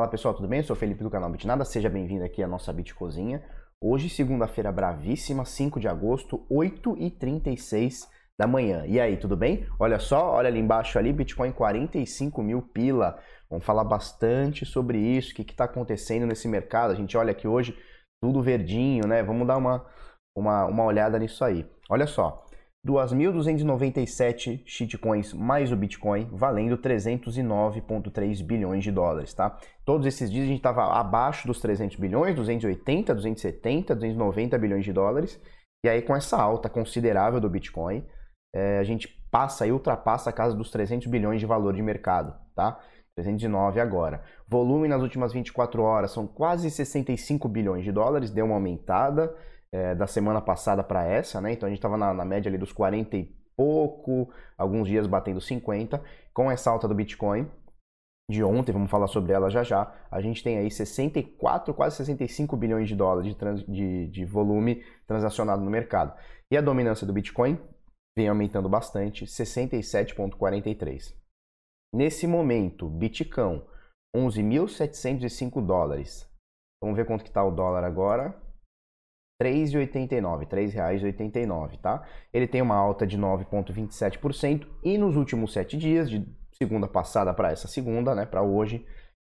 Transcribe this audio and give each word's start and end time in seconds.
Fala 0.00 0.10
pessoal, 0.10 0.32
tudo 0.32 0.48
bem? 0.48 0.60
Eu 0.60 0.64
sou 0.64 0.74
o 0.74 0.78
Felipe 0.78 1.02
do 1.04 1.10
canal 1.10 1.28
Bitnada, 1.28 1.62
seja 1.62 1.90
bem-vindo 1.90 2.24
aqui 2.24 2.42
à 2.42 2.48
nossa 2.48 2.72
Bit 2.72 2.94
Cozinha. 2.94 3.44
Hoje, 3.78 4.08
segunda-feira 4.08 4.72
bravíssima, 4.72 5.44
5 5.44 5.78
de 5.78 5.88
agosto, 5.88 6.46
8h36 6.50 8.08
da 8.40 8.46
manhã. 8.46 8.86
E 8.86 8.98
aí, 8.98 9.18
tudo 9.18 9.36
bem? 9.36 9.66
Olha 9.78 9.98
só, 9.98 10.30
olha 10.32 10.48
ali 10.48 10.58
embaixo 10.58 10.98
ali, 10.98 11.12
Bitcoin 11.12 11.52
45 11.52 12.42
mil 12.42 12.62
pila. 12.62 13.18
Vamos 13.50 13.62
falar 13.62 13.84
bastante 13.84 14.64
sobre 14.64 14.96
isso, 14.96 15.32
o 15.32 15.34
que 15.34 15.42
está 15.42 15.64
acontecendo 15.64 16.24
nesse 16.24 16.48
mercado. 16.48 16.92
A 16.92 16.96
gente 16.96 17.14
olha 17.18 17.32
aqui 17.32 17.46
hoje, 17.46 17.78
tudo 18.22 18.42
verdinho, 18.42 19.06
né? 19.06 19.22
Vamos 19.22 19.46
dar 19.46 19.58
uma, 19.58 19.84
uma, 20.34 20.64
uma 20.64 20.84
olhada 20.84 21.18
nisso 21.18 21.44
aí. 21.44 21.70
Olha 21.90 22.06
só, 22.06 22.42
2.297 22.86 24.62
shitcoins 24.64 25.34
mais 25.34 25.70
o 25.70 25.76
Bitcoin, 25.76 26.28
valendo 26.32 26.78
309,3 26.78 28.42
bilhões 28.42 28.82
de 28.82 28.90
dólares, 28.90 29.34
tá? 29.34 29.58
Todos 29.84 30.06
esses 30.06 30.30
dias 30.30 30.44
a 30.44 30.48
gente 30.48 30.56
estava 30.58 30.84
abaixo 30.98 31.46
dos 31.46 31.60
300 31.60 31.98
bilhões, 31.98 32.34
280, 32.34 33.14
270, 33.14 33.94
290 33.94 34.58
bilhões 34.58 34.84
de 34.84 34.92
dólares. 34.92 35.38
E 35.84 35.88
aí 35.88 36.00
com 36.00 36.16
essa 36.16 36.40
alta 36.40 36.70
considerável 36.70 37.38
do 37.38 37.50
Bitcoin, 37.50 38.06
é, 38.54 38.78
a 38.78 38.82
gente 38.82 39.08
passa 39.30 39.66
e 39.66 39.72
ultrapassa 39.72 40.30
a 40.30 40.32
casa 40.32 40.56
dos 40.56 40.70
300 40.70 41.06
bilhões 41.06 41.38
de 41.38 41.46
valor 41.46 41.74
de 41.74 41.82
mercado, 41.82 42.34
tá? 42.54 42.80
309 43.14 43.78
agora. 43.78 44.22
Volume 44.48 44.88
nas 44.88 45.02
últimas 45.02 45.34
24 45.34 45.82
horas 45.82 46.12
são 46.12 46.26
quase 46.26 46.70
65 46.70 47.46
bilhões 47.46 47.84
de 47.84 47.92
dólares, 47.92 48.30
deu 48.30 48.46
uma 48.46 48.54
aumentada 48.54 49.34
é, 49.72 49.94
da 49.94 50.06
semana 50.06 50.40
passada 50.40 50.82
para 50.82 51.04
essa, 51.04 51.40
né? 51.40 51.52
Então 51.52 51.66
a 51.66 51.70
gente 51.70 51.78
estava 51.78 51.96
na, 51.96 52.12
na, 52.12 52.24
média 52.24 52.48
ali 52.48 52.58
dos 52.58 52.72
40 52.72 53.16
e 53.16 53.24
pouco, 53.56 54.32
alguns 54.56 54.88
dias 54.88 55.06
batendo 55.06 55.40
50. 55.40 56.02
Com 56.32 56.50
essa 56.50 56.70
alta 56.70 56.88
do 56.88 56.94
Bitcoin 56.94 57.50
de 58.30 58.44
ontem, 58.44 58.72
vamos 58.72 58.90
falar 58.90 59.08
sobre 59.08 59.32
ela 59.32 59.50
já 59.50 59.64
já, 59.64 59.92
a 60.08 60.20
gente 60.20 60.42
tem 60.42 60.56
aí 60.56 60.70
64, 60.70 61.74
quase 61.74 61.96
65 61.96 62.56
bilhões 62.56 62.88
de 62.88 62.94
dólares 62.94 63.28
de, 63.28 63.36
trans, 63.36 63.64
de, 63.66 64.06
de 64.06 64.24
volume 64.24 64.84
transacionado 65.06 65.62
no 65.62 65.70
mercado. 65.70 66.16
E 66.50 66.56
a 66.56 66.60
dominância 66.60 67.06
do 67.06 67.12
Bitcoin 67.12 67.58
vem 68.16 68.28
aumentando 68.28 68.68
bastante, 68.68 69.26
67,43. 69.26 71.14
Nesse 71.92 72.26
momento, 72.26 72.88
Bitcão, 72.88 73.66
11.705 74.16 75.64
dólares. 75.64 76.28
Vamos 76.82 76.96
ver 76.96 77.04
quanto 77.06 77.24
que 77.24 77.30
está 77.30 77.44
o 77.44 77.50
dólar 77.50 77.84
agora. 77.84 78.34
3,89, 79.40 80.40
R$ 80.40 80.46
3,89, 80.46 81.78
tá? 81.80 82.04
Ele 82.32 82.46
tem 82.46 82.60
uma 82.60 82.76
alta 82.76 83.06
de 83.06 83.18
9,27% 83.18 84.66
e 84.84 84.98
nos 84.98 85.16
últimos 85.16 85.52
sete 85.52 85.76
dias, 85.76 86.10
de 86.10 86.26
segunda 86.52 86.86
passada 86.86 87.32
para 87.32 87.50
essa 87.50 87.66
segunda, 87.66 88.14
né, 88.14 88.26
para 88.26 88.42
hoje, 88.42 88.84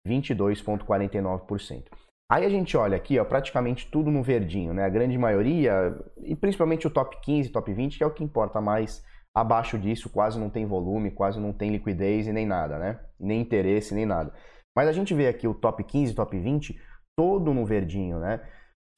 22,49%. 0.07 1.85
Aí 2.31 2.45
a 2.45 2.49
gente 2.49 2.77
olha 2.77 2.97
aqui, 2.97 3.19
ó, 3.19 3.25
praticamente 3.25 3.91
tudo 3.91 4.11
no 4.11 4.23
verdinho, 4.23 4.73
né? 4.73 4.85
A 4.85 4.89
grande 4.89 5.19
maioria, 5.19 5.95
e 6.23 6.35
principalmente 6.35 6.87
o 6.87 6.91
top 6.91 7.19
15, 7.21 7.51
top 7.51 7.73
20, 7.73 7.99
que 7.99 8.05
é 8.05 8.07
o 8.07 8.11
que 8.11 8.25
importa 8.25 8.59
mais. 8.59 9.05
Abaixo 9.35 9.79
disso, 9.79 10.09
quase 10.11 10.39
não 10.39 10.49
tem 10.49 10.67
volume, 10.67 11.11
quase 11.11 11.39
não 11.39 11.53
tem 11.53 11.71
liquidez 11.71 12.27
e 12.27 12.33
nem 12.33 12.47
nada, 12.47 12.79
né? 12.79 13.01
Nem 13.21 13.41
interesse, 13.41 13.95
nem 13.95 14.07
nada. 14.07 14.33
Mas 14.75 14.89
a 14.89 14.93
gente 14.93 15.13
vê 15.13 15.29
aqui 15.29 15.47
o 15.47 15.55
top 15.55 15.85
15, 15.85 16.15
top 16.15 16.39
20, 16.39 16.81
todo 17.17 17.53
no 17.53 17.67
verdinho, 17.67 18.19
né? 18.19 18.41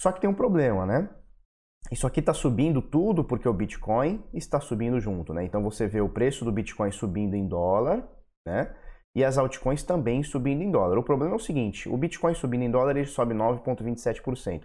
Só 0.01 0.13
que 0.13 0.21
tem 0.21 0.29
um 0.29 0.35
problema, 0.35 0.85
né? 0.87 1.09
Isso 1.93 2.07
aqui 2.07 2.21
está 2.21 2.33
subindo 2.33 2.81
tudo 2.81 3.25
porque 3.25 3.49
o 3.49 3.53
Bitcoin 3.53 4.25
está 4.33 4.61
subindo 4.61 4.99
junto, 5.01 5.35
né? 5.35 5.45
Então 5.45 5.63
você 5.63 5.87
vê 5.87 6.01
o 6.01 6.09
preço 6.09 6.45
do 6.45 6.53
Bitcoin 6.53 6.91
subindo 6.91 7.35
em 7.35 7.47
dólar, 7.47 8.09
né? 8.47 8.75
E 9.15 9.23
as 9.23 9.39
altcoins 9.39 9.83
também 9.83 10.23
subindo 10.23 10.63
em 10.63 10.71
dólar. 10.71 10.99
O 10.99 11.05
problema 11.05 11.35
é 11.35 11.37
o 11.37 11.41
seguinte: 11.41 11.89
o 11.89 11.97
Bitcoin 11.97 12.35
subindo 12.35 12.63
em 12.63 12.71
dólar 12.71 12.97
ele 12.97 13.07
sobe 13.07 13.35
9,27%. 13.35 14.65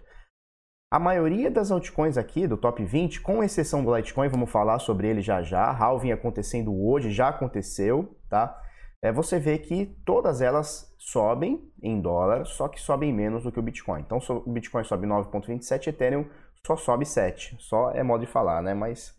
A 0.92 0.98
maioria 0.98 1.48
das 1.50 1.70
altcoins 1.70 2.18
aqui 2.18 2.48
do 2.48 2.56
top 2.56 2.84
20, 2.84 3.20
com 3.20 3.44
exceção 3.44 3.84
do 3.84 3.94
Litecoin, 3.94 4.28
vamos 4.28 4.50
falar 4.50 4.80
sobre 4.80 5.06
ele 5.06 5.20
já 5.20 5.40
já. 5.40 5.70
Halving 5.70 6.10
acontecendo 6.10 6.74
hoje, 6.74 7.12
já 7.12 7.28
aconteceu, 7.28 8.18
tá? 8.28 8.60
É, 9.02 9.12
você 9.12 9.38
vê 9.38 9.58
que 9.58 9.86
todas 10.04 10.40
elas 10.40 10.94
sobem 10.98 11.70
em 11.82 12.00
dólar, 12.00 12.44
só 12.46 12.68
que 12.68 12.80
sobem 12.80 13.12
menos 13.12 13.44
do 13.44 13.52
que 13.52 13.58
o 13.58 13.62
Bitcoin. 13.62 14.00
Então 14.00 14.18
o 14.28 14.50
Bitcoin 14.50 14.84
sobe 14.84 15.06
9,27, 15.06 15.88
Ethereum 15.88 16.26
só 16.66 16.76
sobe 16.76 17.06
7. 17.06 17.56
Só 17.58 17.90
é 17.92 18.02
modo 18.02 18.24
de 18.24 18.30
falar, 18.30 18.62
né? 18.62 18.74
Mas 18.74 19.18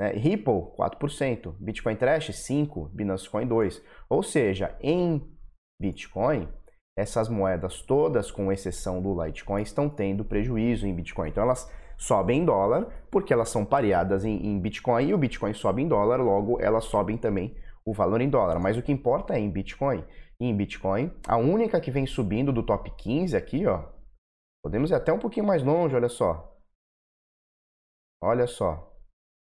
né? 0.00 0.12
Ripple 0.12 0.72
4%, 0.78 1.54
Bitcoin 1.60 1.94
Trash 1.94 2.34
5, 2.34 2.90
Binance 2.92 3.28
Coin 3.28 3.46
2. 3.46 3.82
Ou 4.08 4.22
seja, 4.22 4.74
em 4.80 5.22
Bitcoin, 5.78 6.48
essas 6.96 7.28
moedas 7.28 7.82
todas, 7.82 8.30
com 8.30 8.50
exceção 8.50 9.02
do 9.02 9.22
Litecoin, 9.22 9.60
estão 9.60 9.90
tendo 9.90 10.24
prejuízo 10.24 10.86
em 10.86 10.94
Bitcoin. 10.94 11.28
Então 11.28 11.42
elas 11.42 11.70
sobem 11.98 12.40
em 12.40 12.44
dólar 12.46 12.88
porque 13.10 13.30
elas 13.30 13.50
são 13.50 13.62
pareadas 13.62 14.24
em, 14.24 14.46
em 14.46 14.58
Bitcoin 14.58 15.08
e 15.08 15.12
o 15.12 15.18
Bitcoin 15.18 15.52
sobe 15.52 15.82
em 15.82 15.88
dólar, 15.88 16.16
logo 16.16 16.58
elas 16.58 16.84
sobem 16.86 17.18
também 17.18 17.54
o 17.84 17.92
valor 17.92 18.20
em 18.20 18.28
dólar, 18.28 18.58
mas 18.58 18.76
o 18.76 18.82
que 18.82 18.92
importa 18.92 19.34
é 19.34 19.38
em 19.38 19.50
Bitcoin. 19.50 20.04
E 20.40 20.46
em 20.46 20.56
Bitcoin, 20.56 21.12
a 21.26 21.36
única 21.36 21.80
que 21.80 21.90
vem 21.90 22.06
subindo 22.06 22.52
do 22.52 22.64
top 22.64 22.90
15 22.96 23.36
aqui, 23.36 23.66
ó, 23.66 23.90
podemos 24.64 24.90
ir 24.90 24.94
até 24.94 25.12
um 25.12 25.18
pouquinho 25.18 25.46
mais 25.46 25.62
longe, 25.62 25.94
olha 25.94 26.08
só. 26.08 26.58
Olha 28.22 28.46
só. 28.46 28.90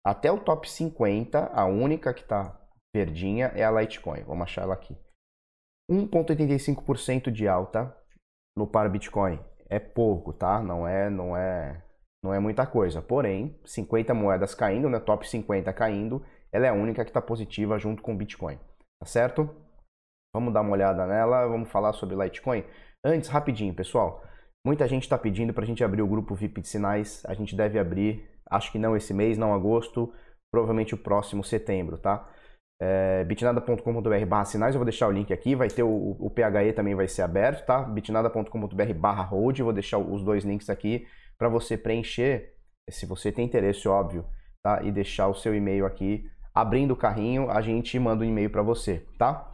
Até 0.05 0.31
o 0.31 0.43
top 0.43 0.69
50, 0.69 1.51
a 1.53 1.65
única 1.65 2.13
que 2.13 2.21
está 2.21 2.59
verdinha 2.93 3.47
é 3.55 3.63
a 3.63 3.71
Litecoin. 3.71 4.23
Vamos 4.23 4.43
achar 4.43 4.63
ela 4.63 4.73
aqui. 4.73 4.97
1.85% 5.89 7.31
de 7.31 7.47
alta 7.47 7.95
no 8.57 8.67
par 8.67 8.89
Bitcoin. 8.89 9.39
É 9.69 9.79
pouco, 9.79 10.33
tá? 10.33 10.61
Não 10.61 10.87
é, 10.87 11.09
não 11.09 11.35
é, 11.35 11.83
não 12.23 12.33
é 12.33 12.39
muita 12.39 12.65
coisa. 12.65 13.01
Porém, 13.01 13.59
50 13.65 14.13
moedas 14.13 14.55
caindo, 14.55 14.89
né? 14.89 14.99
Top 14.99 15.27
50 15.27 15.71
caindo, 15.73 16.25
ela 16.51 16.65
é 16.65 16.69
a 16.69 16.73
única 16.73 17.03
que 17.03 17.09
está 17.09 17.21
positiva 17.21 17.77
junto 17.77 18.01
com 18.01 18.13
o 18.13 18.17
Bitcoin, 18.17 18.57
tá 18.99 19.05
certo? 19.05 19.49
Vamos 20.33 20.53
dar 20.53 20.61
uma 20.61 20.71
olhada 20.71 21.05
nela, 21.05 21.47
vamos 21.47 21.69
falar 21.69 21.93
sobre 21.93 22.15
Litecoin. 22.15 22.63
Antes, 23.03 23.29
rapidinho, 23.29 23.73
pessoal. 23.73 24.23
Muita 24.65 24.87
gente 24.87 25.03
está 25.03 25.17
pedindo 25.17 25.53
para 25.53 25.63
a 25.63 25.67
gente 25.67 25.83
abrir 25.83 26.01
o 26.01 26.07
grupo 26.07 26.35
VIP 26.35 26.61
de 26.61 26.67
sinais. 26.67 27.23
A 27.25 27.33
gente 27.33 27.55
deve 27.55 27.79
abrir, 27.79 28.29
acho 28.49 28.71
que 28.71 28.79
não 28.79 28.95
esse 28.95 29.13
mês, 29.13 29.37
não 29.37 29.53
agosto, 29.53 30.13
provavelmente 30.51 30.93
o 30.93 30.97
próximo 30.97 31.43
setembro, 31.43 31.97
tá? 31.97 32.29
É, 32.81 33.23
bitnada.com.br 33.25 34.25
barra 34.27 34.45
sinais, 34.45 34.73
eu 34.73 34.79
vou 34.79 34.85
deixar 34.85 35.07
o 35.07 35.11
link 35.11 35.31
aqui, 35.31 35.53
vai 35.53 35.67
ter 35.67 35.83
o, 35.83 36.15
o 36.19 36.29
PHE 36.31 36.73
também 36.73 36.95
vai 36.95 37.07
ser 37.07 37.21
aberto, 37.21 37.63
tá? 37.65 37.83
bitnada.com.br 37.83 38.93
barra 38.95 39.23
hold, 39.23 39.59
vou 39.59 39.71
deixar 39.71 39.99
os 39.99 40.23
dois 40.23 40.43
links 40.43 40.67
aqui 40.67 41.07
para 41.37 41.47
você 41.47 41.77
preencher, 41.77 42.55
se 42.89 43.05
você 43.05 43.31
tem 43.31 43.45
interesse, 43.45 43.87
óbvio, 43.87 44.25
tá? 44.63 44.81
E 44.83 44.91
deixar 44.91 45.27
o 45.27 45.35
seu 45.35 45.53
e-mail 45.53 45.85
aqui 45.85 46.27
abrindo 46.53 46.91
o 46.91 46.95
carrinho, 46.95 47.49
a 47.49 47.61
gente 47.61 47.97
manda 47.99 48.23
um 48.23 48.27
e-mail 48.27 48.49
para 48.49 48.61
você, 48.61 49.05
tá? 49.17 49.47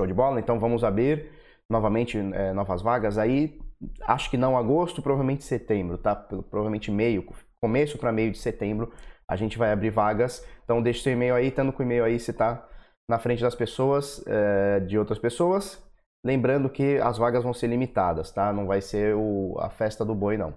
Show 0.00 0.06
de 0.06 0.14
bola? 0.14 0.38
Então 0.38 0.58
vamos 0.58 0.84
abrir 0.84 1.30
novamente 1.70 2.18
é, 2.18 2.52
novas 2.52 2.82
vagas 2.82 3.18
aí. 3.18 3.60
Acho 4.02 4.30
que 4.30 4.36
não 4.36 4.56
agosto, 4.56 5.02
provavelmente 5.02 5.44
setembro, 5.44 5.98
tá? 5.98 6.14
Provavelmente 6.14 6.90
meio, 6.90 7.24
começo 7.62 7.98
para 7.98 8.12
meio 8.12 8.30
de 8.30 8.38
setembro, 8.38 8.92
a 9.28 9.36
gente 9.36 9.58
vai 9.58 9.72
abrir 9.72 9.90
vagas. 9.90 10.44
Então 10.64 10.82
deixe 10.82 11.02
seu 11.02 11.12
e-mail 11.12 11.34
aí, 11.34 11.48
estando 11.48 11.72
com 11.72 11.82
o 11.82 11.86
e-mail 11.86 12.04
aí, 12.04 12.18
você 12.18 12.32
tá 12.32 12.66
na 13.10 13.18
frente 13.18 13.42
das 13.42 13.54
pessoas, 13.54 14.22
é, 14.26 14.80
de 14.80 14.98
outras 14.98 15.18
pessoas. 15.18 15.82
Lembrando 16.24 16.68
que 16.68 16.98
as 16.98 17.16
vagas 17.16 17.44
vão 17.44 17.54
ser 17.54 17.68
limitadas, 17.68 18.30
tá? 18.32 18.52
Não 18.52 18.66
vai 18.66 18.80
ser 18.80 19.14
o, 19.14 19.56
a 19.60 19.70
festa 19.70 20.04
do 20.04 20.14
boi, 20.14 20.36
não. 20.36 20.52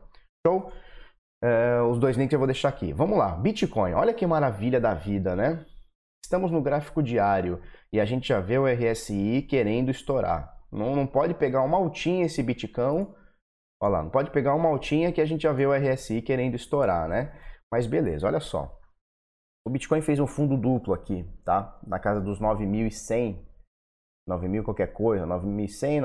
Show? 0.46 0.72
É, 1.44 1.82
os 1.82 2.00
dois 2.00 2.18
links 2.18 2.34
eu 2.34 2.40
vou 2.40 2.48
deixar 2.48 2.70
aqui. 2.70 2.92
Vamos 2.94 3.18
lá, 3.18 3.36
Bitcoin. 3.36 3.94
Olha 3.94 4.14
que 4.14 4.26
maravilha 4.26 4.80
da 4.80 4.94
vida, 4.94 5.36
né? 5.36 5.66
Estamos 6.24 6.52
no 6.52 6.62
gráfico 6.62 7.02
diário 7.02 7.62
e 7.92 8.00
a 8.00 8.06
gente 8.06 8.28
já 8.28 8.40
vê 8.40 8.58
o 8.58 8.66
RSI 8.66 9.42
querendo 9.44 9.90
estourar. 9.90 10.62
Não, 10.72 10.96
não 10.96 11.06
pode 11.06 11.34
pegar 11.34 11.64
uma 11.64 11.78
altinha 11.78 12.26
esse 12.26 12.42
Bitcão. 12.42 13.16
Olha 13.82 13.92
lá, 13.92 14.04
não 14.04 14.10
pode 14.10 14.32
pegar 14.32 14.56
uma 14.56 14.70
altinha 14.70 15.12
que 15.12 15.20
a 15.20 15.26
gente 15.26 15.42
já 15.42 15.52
vê 15.52 15.66
o 15.66 15.74
RSI 15.74 16.22
querendo 16.22 16.56
estourar, 16.56 17.10
né? 17.10 17.38
Mas 17.72 17.88
beleza, 17.88 18.28
olha 18.28 18.40
só. 18.40 18.80
O 19.66 19.70
Bitcoin 19.70 20.02
fez 20.02 20.20
um 20.20 20.28
fundo 20.28 20.58
duplo 20.58 20.94
aqui, 20.94 21.24
tá? 21.44 21.80
Na 21.86 22.00
casa 22.00 22.22
dos 22.22 22.40
9.100, 22.40 23.46
9.000 24.30 24.64
qualquer 24.64 24.94
coisa, 24.94 25.26
9.100, 25.26 26.02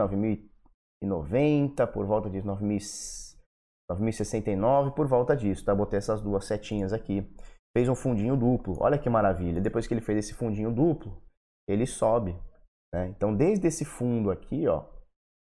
9.090, 1.04 1.86
por 1.92 2.06
volta 2.06 2.28
9.100. 2.28 3.26
9.069 3.90 4.94
por 4.94 5.06
volta 5.06 5.36
disso, 5.36 5.64
tá? 5.64 5.74
Botei 5.74 5.98
essas 5.98 6.20
duas 6.20 6.44
setinhas 6.44 6.92
aqui. 6.92 7.24
Fez 7.76 7.90
um 7.90 7.94
fundinho 7.94 8.38
duplo, 8.38 8.74
olha 8.80 8.96
que 8.96 9.10
maravilha. 9.10 9.60
Depois 9.60 9.86
que 9.86 9.92
ele 9.92 10.00
fez 10.00 10.20
esse 10.20 10.32
fundinho 10.32 10.72
duplo, 10.72 11.22
ele 11.68 11.84
sobe. 11.84 12.34
Né? 12.90 13.08
Então, 13.08 13.36
desde 13.36 13.66
esse 13.66 13.84
fundo 13.84 14.30
aqui, 14.30 14.66
ó, 14.66 14.86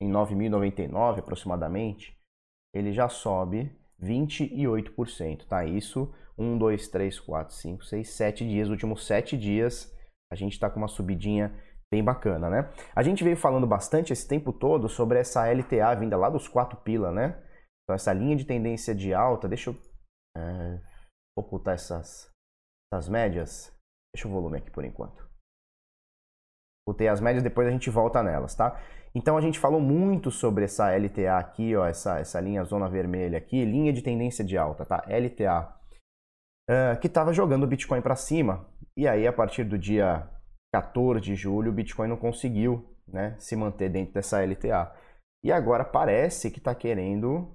em 0.00 0.11
9.099 0.11 1.19
aproximadamente, 1.19 2.19
ele 2.75 2.90
já 2.90 3.06
sobe 3.06 3.70
28%, 4.02 5.46
tá? 5.46 5.67
Isso, 5.67 6.11
1, 6.38 6.56
2, 6.56 6.88
3, 6.88 7.20
4, 7.20 7.55
5, 7.55 7.84
6, 7.84 8.08
7 8.08 8.49
dias, 8.49 8.70
últimos 8.70 9.06
7 9.06 9.37
dias, 9.37 9.94
a 10.32 10.34
gente 10.34 10.55
está 10.55 10.70
com 10.70 10.79
uma 10.79 10.88
subidinha 10.88 11.55
bem 11.93 12.02
bacana, 12.02 12.49
né? 12.49 12.73
A 12.96 13.02
gente 13.02 13.23
veio 13.23 13.37
falando 13.37 13.67
bastante 13.67 14.11
esse 14.11 14.26
tempo 14.26 14.55
todo 14.55 14.88
sobre 14.88 15.19
essa 15.19 15.46
LTA 15.52 15.94
vinda 15.96 16.17
lá 16.17 16.31
dos 16.31 16.49
4 16.49 16.81
pila, 16.81 17.12
né? 17.12 17.38
Então 17.84 17.94
essa 17.94 18.11
linha 18.11 18.37
de 18.37 18.46
tendência 18.46 18.94
de 18.94 19.12
alta, 19.12 19.46
deixa 19.46 19.69
eu 19.69 19.76
é, 20.34 20.92
ocultar 21.37 21.75
essas, 21.75 22.31
essas 22.93 23.08
médias. 23.08 23.73
Deixa 24.14 24.29
o 24.29 24.31
volume 24.31 24.58
aqui 24.58 24.70
por 24.70 24.84
enquanto. 24.84 25.29
Ocultei 26.87 27.08
as 27.08 27.20
médias, 27.20 27.43
depois 27.43 27.67
a 27.69 27.70
gente 27.70 27.88
volta 27.90 28.23
nelas, 28.23 28.55
tá? 28.55 28.81
Então 29.14 29.37
a 29.37 29.40
gente 29.40 29.58
falou 29.58 29.81
muito 29.81 30.31
sobre 30.31 30.64
essa 30.64 30.90
LTA 30.90 31.38
aqui, 31.38 31.76
ó, 31.76 31.87
essa, 31.87 32.19
essa 32.19 32.40
linha 32.40 32.64
zona 32.64 32.88
vermelha 32.88 33.38
aqui, 33.38 33.64
linha 33.64 33.93
de 33.93 34.02
tendência 34.02 34.44
de 34.44 34.56
alta, 34.56 34.84
tá? 34.84 35.05
LTA, 35.06 35.76
uh, 36.69 36.99
que 37.00 37.06
estava 37.06 37.32
jogando 37.32 37.64
o 37.64 37.67
Bitcoin 37.67 38.00
para 38.00 38.17
cima. 38.17 38.67
E 38.96 39.06
aí 39.06 39.26
a 39.26 39.32
partir 39.32 39.64
do 39.64 39.79
dia 39.79 40.29
14 40.75 41.20
de 41.20 41.34
julho 41.34 41.70
o 41.70 41.75
Bitcoin 41.75 42.08
não 42.08 42.17
conseguiu, 42.17 42.96
né, 43.06 43.37
se 43.38 43.55
manter 43.55 43.90
dentro 43.90 44.14
dessa 44.14 44.43
LTA. 44.43 44.93
E 45.44 45.52
agora 45.52 45.84
parece 45.84 46.50
que 46.50 46.58
está 46.58 46.75
querendo 46.75 47.55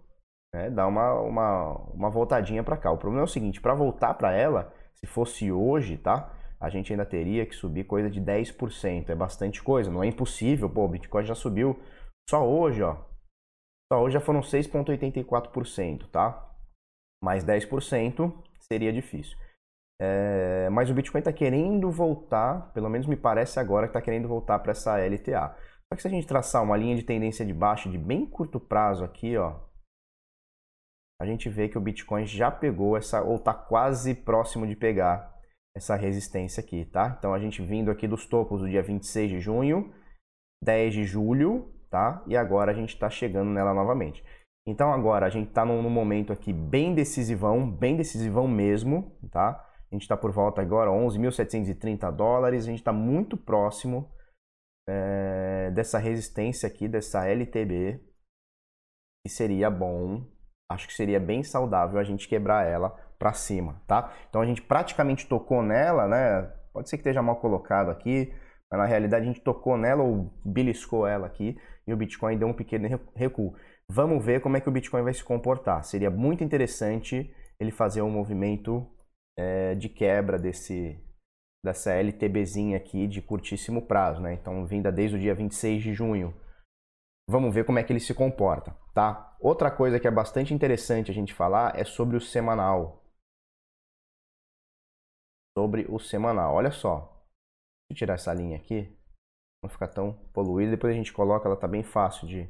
né, 0.57 0.69
dar 0.69 0.87
uma, 0.87 1.13
uma, 1.21 1.73
uma 1.93 2.09
voltadinha 2.09 2.63
para 2.63 2.77
cá. 2.77 2.91
O 2.91 2.97
problema 2.97 3.23
é 3.23 3.25
o 3.25 3.31
seguinte, 3.31 3.61
para 3.61 3.73
voltar 3.73 4.13
para 4.15 4.33
ela, 4.33 4.73
se 4.95 5.05
fosse 5.05 5.51
hoje, 5.51 5.97
tá? 5.97 6.31
a 6.59 6.69
gente 6.69 6.91
ainda 6.91 7.05
teria 7.05 7.45
que 7.45 7.55
subir 7.55 7.83
coisa 7.85 8.09
de 8.09 8.19
10%. 8.19 9.09
É 9.09 9.15
bastante 9.15 9.61
coisa, 9.61 9.91
não 9.91 10.03
é 10.03 10.07
impossível. 10.07 10.69
Pô, 10.69 10.85
o 10.85 10.87
Bitcoin 10.87 11.23
já 11.23 11.35
subiu 11.35 11.79
só 12.29 12.47
hoje, 12.47 12.81
ó. 12.81 12.97
Só 13.91 14.01
hoje 14.01 14.15
já 14.15 14.19
foram 14.19 14.41
6,84%, 14.41 16.09
tá? 16.09 16.51
Mais 17.23 17.45
10% 17.45 18.33
seria 18.59 18.91
difícil. 18.91 19.37
É, 19.99 20.69
mas 20.69 20.89
o 20.89 20.93
Bitcoin 20.93 21.19
está 21.19 21.31
querendo 21.31 21.89
voltar, 21.89 22.71
pelo 22.73 22.89
menos 22.89 23.07
me 23.07 23.15
parece 23.15 23.59
agora 23.59 23.87
que 23.87 23.91
está 23.91 24.01
querendo 24.01 24.27
voltar 24.27 24.59
para 24.59 24.71
essa 24.71 24.97
LTA. 24.97 25.55
Só 25.89 25.95
que 25.95 26.01
se 26.01 26.07
a 26.07 26.11
gente 26.11 26.27
traçar 26.27 26.63
uma 26.63 26.75
linha 26.75 26.95
de 26.95 27.03
tendência 27.03 27.45
de 27.45 27.53
baixo 27.53 27.89
de 27.89 27.97
bem 27.97 28.25
curto 28.25 28.59
prazo 28.59 29.03
aqui, 29.03 29.37
ó, 29.37 29.55
a 31.19 31.25
gente 31.25 31.49
vê 31.49 31.67
que 31.67 31.77
o 31.77 31.81
Bitcoin 31.81 32.25
já 32.25 32.51
pegou 32.51 32.95
essa, 32.95 33.21
ou 33.21 33.37
está 33.37 33.53
quase 33.53 34.13
próximo 34.13 34.67
de 34.67 34.75
pegar 34.75 35.35
essa 35.75 35.95
resistência 35.95 36.61
aqui, 36.61 36.85
tá? 36.85 37.15
Então 37.17 37.33
a 37.33 37.39
gente 37.39 37.61
vindo 37.61 37.91
aqui 37.91 38.07
dos 38.07 38.25
topos 38.25 38.61
do 38.61 38.69
dia 38.69 38.83
26 38.83 39.29
de 39.29 39.39
junho, 39.39 39.93
10 40.63 40.93
de 40.93 41.03
julho, 41.05 41.71
tá? 41.89 42.23
E 42.27 42.35
agora 42.35 42.71
a 42.71 42.73
gente 42.73 42.93
está 42.93 43.09
chegando 43.09 43.49
nela 43.49 43.73
novamente. 43.73 44.23
Então 44.67 44.91
agora 44.91 45.25
a 45.25 45.29
gente 45.29 45.49
está 45.49 45.65
num, 45.65 45.81
num, 45.81 45.89
momento 45.89 46.33
aqui 46.33 46.51
bem 46.51 46.93
decisivão, 46.93 47.69
bem 47.69 47.95
decisivão 47.95 48.47
mesmo, 48.47 49.17
tá? 49.31 49.63
A 49.89 49.95
gente 49.95 50.01
está 50.01 50.17
por 50.17 50.31
volta 50.31 50.61
agora 50.61 50.91
11.730 50.91 52.11
dólares, 52.11 52.63
a 52.63 52.67
gente 52.67 52.79
está 52.79 52.91
muito 52.91 53.37
próximo 53.37 54.11
é, 54.87 55.71
dessa 55.71 55.97
resistência 55.97 56.67
aqui, 56.67 56.87
dessa 56.87 57.25
LTB, 57.25 58.03
que 59.23 59.31
seria 59.31 59.69
bom, 59.69 60.25
acho 60.69 60.87
que 60.87 60.93
seria 60.93 61.19
bem 61.19 61.43
saudável 61.43 61.99
a 61.99 62.03
gente 62.03 62.27
quebrar 62.27 62.65
ela 62.65 62.89
para 63.17 63.33
cima, 63.33 63.81
tá? 63.87 64.13
Então 64.29 64.41
a 64.41 64.45
gente 64.45 64.61
praticamente 64.61 65.27
tocou 65.27 65.63
nela, 65.63 66.07
né? 66.07 66.51
Pode 66.73 66.89
ser 66.89 66.97
que 66.97 67.01
esteja 67.01 67.21
mal 67.21 67.37
colocado 67.37 67.89
aqui, 67.89 68.33
mas 68.69 68.79
na 68.79 68.85
realidade 68.85 69.23
a 69.23 69.27
gente 69.27 69.41
tocou 69.41 69.77
nela 69.77 70.03
ou 70.03 70.31
beliscou 70.45 71.07
ela 71.07 71.27
aqui 71.27 71.57
e 71.87 71.93
o 71.93 71.97
Bitcoin 71.97 72.37
deu 72.37 72.47
um 72.47 72.53
pequeno 72.53 72.87
recuo. 73.15 73.55
Vamos 73.89 74.23
ver 74.23 74.41
como 74.41 74.57
é 74.57 74.61
que 74.61 74.69
o 74.69 74.71
Bitcoin 74.71 75.03
vai 75.03 75.13
se 75.13 75.23
comportar. 75.23 75.83
Seria 75.83 76.11
muito 76.11 76.43
interessante 76.43 77.33
ele 77.59 77.71
fazer 77.71 78.01
um 78.01 78.11
movimento 78.11 78.85
é, 79.37 79.73
de 79.75 79.89
quebra 79.89 80.37
desse 80.37 80.99
dessa 81.63 81.91
LTBzinha 81.91 82.77
aqui 82.77 83.07
de 83.07 83.21
curtíssimo 83.21 83.81
prazo, 83.81 84.21
né? 84.21 84.33
Então 84.33 84.65
vinda 84.65 84.91
desde 84.91 85.15
o 85.15 85.19
dia 85.19 85.33
26 85.33 85.81
de 85.81 85.93
junho. 85.93 86.33
Vamos 87.29 87.53
ver 87.53 87.65
como 87.65 87.79
é 87.79 87.83
que 87.83 87.91
ele 87.91 87.99
se 87.99 88.13
comporta, 88.13 88.75
tá? 88.93 89.35
Outra 89.39 89.69
coisa 89.69 89.99
que 89.99 90.07
é 90.07 90.11
bastante 90.11 90.53
interessante 90.53 91.11
a 91.11 91.13
gente 91.13 91.33
falar 91.33 91.77
é 91.77 91.83
sobre 91.83 92.15
o 92.15 92.21
semanal 92.21 93.03
sobre 95.57 95.87
o 95.89 95.97
semanal. 95.97 96.53
Olha 96.53 96.69
só, 96.69 96.99
deixa 97.89 97.93
eu 97.93 97.97
tirar 97.97 98.13
essa 98.13 98.31
linha 98.31 98.57
aqui, 98.57 98.95
não 99.63 99.69
ficar 99.69 99.87
tão 99.87 100.13
poluída. 100.31 100.69
Depois 100.69 100.93
a 100.93 100.95
gente 100.95 101.11
coloca, 101.11 101.47
ela 101.47 101.57
tá 101.57 101.67
bem 101.67 101.81
fácil 101.81 102.27
de, 102.27 102.43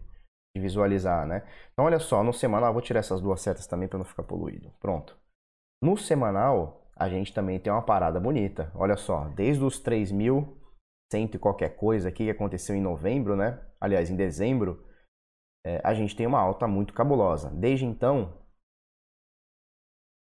de 0.54 0.62
visualizar, 0.62 1.26
né? 1.26 1.48
Então 1.72 1.86
olha 1.86 2.00
só, 2.00 2.22
no 2.22 2.34
semanal, 2.34 2.74
vou 2.74 2.82
tirar 2.82 3.00
essas 3.00 3.22
duas 3.22 3.40
setas 3.40 3.66
também 3.66 3.88
para 3.88 3.98
não 3.98 4.04
ficar 4.04 4.24
poluído. 4.24 4.74
Pronto. 4.82 5.18
No 5.82 5.96
semanal, 5.96 6.86
a 6.98 7.08
gente 7.08 7.34
também 7.34 7.58
tem 7.62 7.72
uma 7.72 7.82
parada 7.82 8.20
bonita. 8.20 8.70
Olha 8.76 8.98
só, 8.98 9.30
desde 9.30 9.64
os 9.64 9.80
3.100 11.12 11.36
e 11.36 11.40
qualquer 11.40 11.76
coisa 11.76 12.10
aqui 12.10 12.26
que 12.26 12.30
aconteceu 12.30 12.76
em 12.76 12.82
novembro, 12.82 13.36
né? 13.36 13.62
Aliás, 13.80 14.10
em 14.10 14.16
dezembro, 14.16 14.86
é, 15.66 15.82
a 15.84 15.94
gente 15.94 16.16
tem 16.16 16.26
uma 16.26 16.40
alta 16.40 16.68
muito 16.68 16.94
cabulosa. 16.94 17.50
Desde 17.52 17.86
então, 17.86 18.34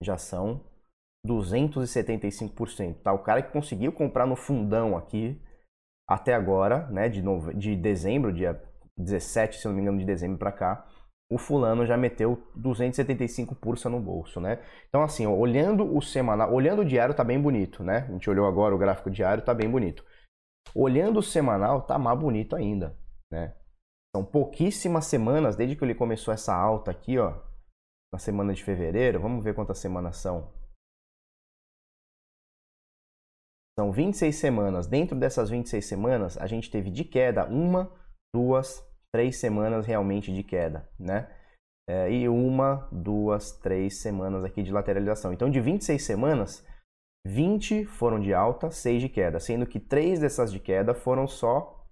já 0.02 0.18
são 0.18 0.66
275%. 1.26 3.02
Tá? 3.02 3.14
O 3.14 3.24
cara 3.24 3.42
que 3.42 3.52
conseguiu 3.52 3.92
comprar 3.92 4.26
no 4.26 4.36
fundão 4.36 4.96
aqui 4.96 5.42
até 6.08 6.34
agora, 6.34 6.88
né, 6.88 7.10
de, 7.10 7.22
nove... 7.22 7.54
de 7.54 7.76
dezembro, 7.76 8.32
dia 8.32 8.62
17, 8.98 9.60
se 9.60 9.68
não 9.68 9.74
me 9.74 9.82
engano, 9.82 10.00
de 10.00 10.06
dezembro 10.06 10.38
para 10.38 10.52
cá, 10.52 10.88
o 11.30 11.38
fulano 11.38 11.86
já 11.86 11.98
meteu 11.98 12.42
275 12.56 13.54
pursa 13.56 13.90
no 13.90 14.00
bolso, 14.00 14.40
né? 14.40 14.64
Então 14.88 15.04
assim, 15.04 15.28
olhando 15.28 15.96
o 15.96 16.02
semanal, 16.02 16.54
olhando 16.54 16.84
o 16.84 16.86
diário 16.86 17.14
tá 17.14 17.24
bem 17.24 17.42
bonito, 17.42 17.84
né? 17.84 18.06
A 18.08 18.12
gente 18.14 18.30
olhou 18.30 18.48
agora 18.48 18.74
o 18.74 18.78
gráfico 18.78 19.12
diário, 19.12 19.44
tá 19.44 19.54
bem 19.54 19.70
bonito. 19.70 20.06
Olhando 20.76 21.20
o 21.20 21.24
semanal, 21.24 21.82
tá 21.82 21.98
mais 21.98 22.20
bonito 22.20 22.56
ainda, 22.56 22.98
né? 23.32 23.56
São 24.16 24.24
pouquíssimas 24.24 25.06
semanas 25.06 25.56
desde 25.56 25.76
que 25.76 25.84
ele 25.84 25.96
começou 25.96 26.34
essa 26.34 26.56
alta 26.56 26.92
aqui, 26.92 27.18
ó, 27.18 27.40
na 28.12 28.20
semana 28.20 28.54
de 28.54 28.64
fevereiro. 28.64 29.20
Vamos 29.20 29.44
ver 29.44 29.54
quantas 29.54 29.80
semanas 29.80 30.18
são. 30.18 30.52
São 33.78 33.92
26 33.92 34.36
semanas. 34.36 34.88
Dentro 34.88 35.18
dessas 35.18 35.50
26 35.50 35.86
semanas, 35.86 36.38
a 36.38 36.48
gente 36.48 36.72
teve 36.72 36.90
de 36.90 37.04
queda 37.04 37.46
uma, 37.46 37.92
duas, 38.34 38.84
três 39.14 39.38
semanas 39.38 39.86
realmente 39.86 40.34
de 40.34 40.44
queda, 40.44 40.90
né? 41.00 41.32
É, 41.88 42.12
e 42.12 42.28
uma, 42.28 42.90
duas, 42.92 43.52
três 43.60 44.02
semanas 44.02 44.44
aqui 44.44 44.64
de 44.64 44.74
lateralização. 44.74 45.32
Então, 45.32 45.50
de 45.50 45.62
26 45.62 46.04
semanas, 46.04 46.66
20 47.28 47.84
foram 47.84 48.22
de 48.22 48.34
alta, 48.34 48.72
6 48.72 49.02
de 49.02 49.10
queda, 49.10 49.38
sendo 49.38 49.66
que 49.66 49.82
três 49.82 50.18
dessas 50.18 50.50
de 50.50 50.60
queda 50.60 50.94
foram 50.94 51.28
só 51.28 51.86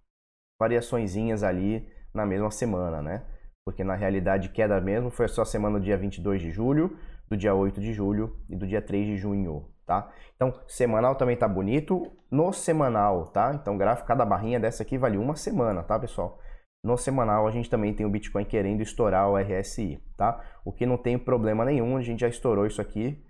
variaçõezinhas 0.59 1.43
ali 1.43 1.85
na 2.13 2.25
mesma 2.25 2.49
semana, 2.49 3.01
né? 3.01 3.25
Porque 3.65 3.83
na 3.83 3.95
realidade, 3.95 4.49
queda 4.49 4.79
mesmo 4.79 5.09
foi 5.09 5.27
só 5.27 5.41
a 5.41 5.45
semana 5.45 5.77
do 5.77 5.83
dia 5.83 5.97
22 5.97 6.41
de 6.41 6.51
julho, 6.51 6.97
do 7.29 7.35
dia 7.35 7.53
8 7.53 7.81
de 7.81 7.91
julho 7.91 8.37
e 8.49 8.55
do 8.55 8.65
dia 8.65 8.81
3 8.81 9.05
de 9.07 9.17
junho, 9.17 9.67
tá? 9.85 10.09
Então, 10.37 10.53
semanal 10.67 11.15
também 11.15 11.35
tá 11.35 11.49
bonito. 11.49 12.09
No 12.31 12.53
semanal, 12.53 13.27
tá? 13.27 13.51
Então, 13.53 13.77
gráfico, 13.77 14.07
cada 14.07 14.25
barrinha 14.25 14.59
dessa 14.59 14.83
aqui 14.83 14.97
vale 14.97 15.17
uma 15.17 15.35
semana, 15.35 15.83
tá, 15.83 15.99
pessoal? 15.99 16.39
No 16.81 16.97
semanal, 16.97 17.45
a 17.45 17.51
gente 17.51 17.69
também 17.69 17.93
tem 17.93 18.05
o 18.05 18.09
Bitcoin 18.09 18.45
querendo 18.45 18.81
estourar 18.81 19.29
o 19.29 19.37
RSI, 19.37 20.01
tá? 20.15 20.41
O 20.63 20.71
que 20.71 20.85
não 20.85 20.97
tem 20.97 21.17
problema 21.17 21.65
nenhum, 21.65 21.97
a 21.97 22.01
gente 22.01 22.21
já 22.21 22.27
estourou 22.29 22.65
isso 22.65 22.79
aqui 22.79 23.21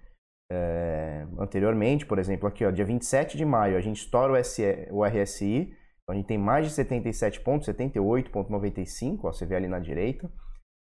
é, 0.52 1.26
anteriormente, 1.40 2.06
por 2.06 2.20
exemplo, 2.20 2.48
aqui, 2.48 2.66
ó, 2.66 2.72
dia 2.72 2.86
27 2.86 3.38
de 3.38 3.46
maio, 3.46 3.78
a 3.78 3.82
gente 3.82 3.98
estoura 3.98 4.34
o, 4.34 4.44
SE, 4.44 4.88
o 4.92 5.04
RSI, 5.04 5.74
então 6.04 6.14
a 6.14 6.16
gente 6.16 6.28
tem 6.28 6.38
mais 6.38 6.68
de 6.68 6.74
77 6.74 7.42
pontos, 7.42 7.68
78,95, 7.68 9.20
ó, 9.24 9.34
você 9.34 9.46
vê 9.46 9.56
ali 9.56 9.68
na 9.68 9.80
direita. 9.80 10.32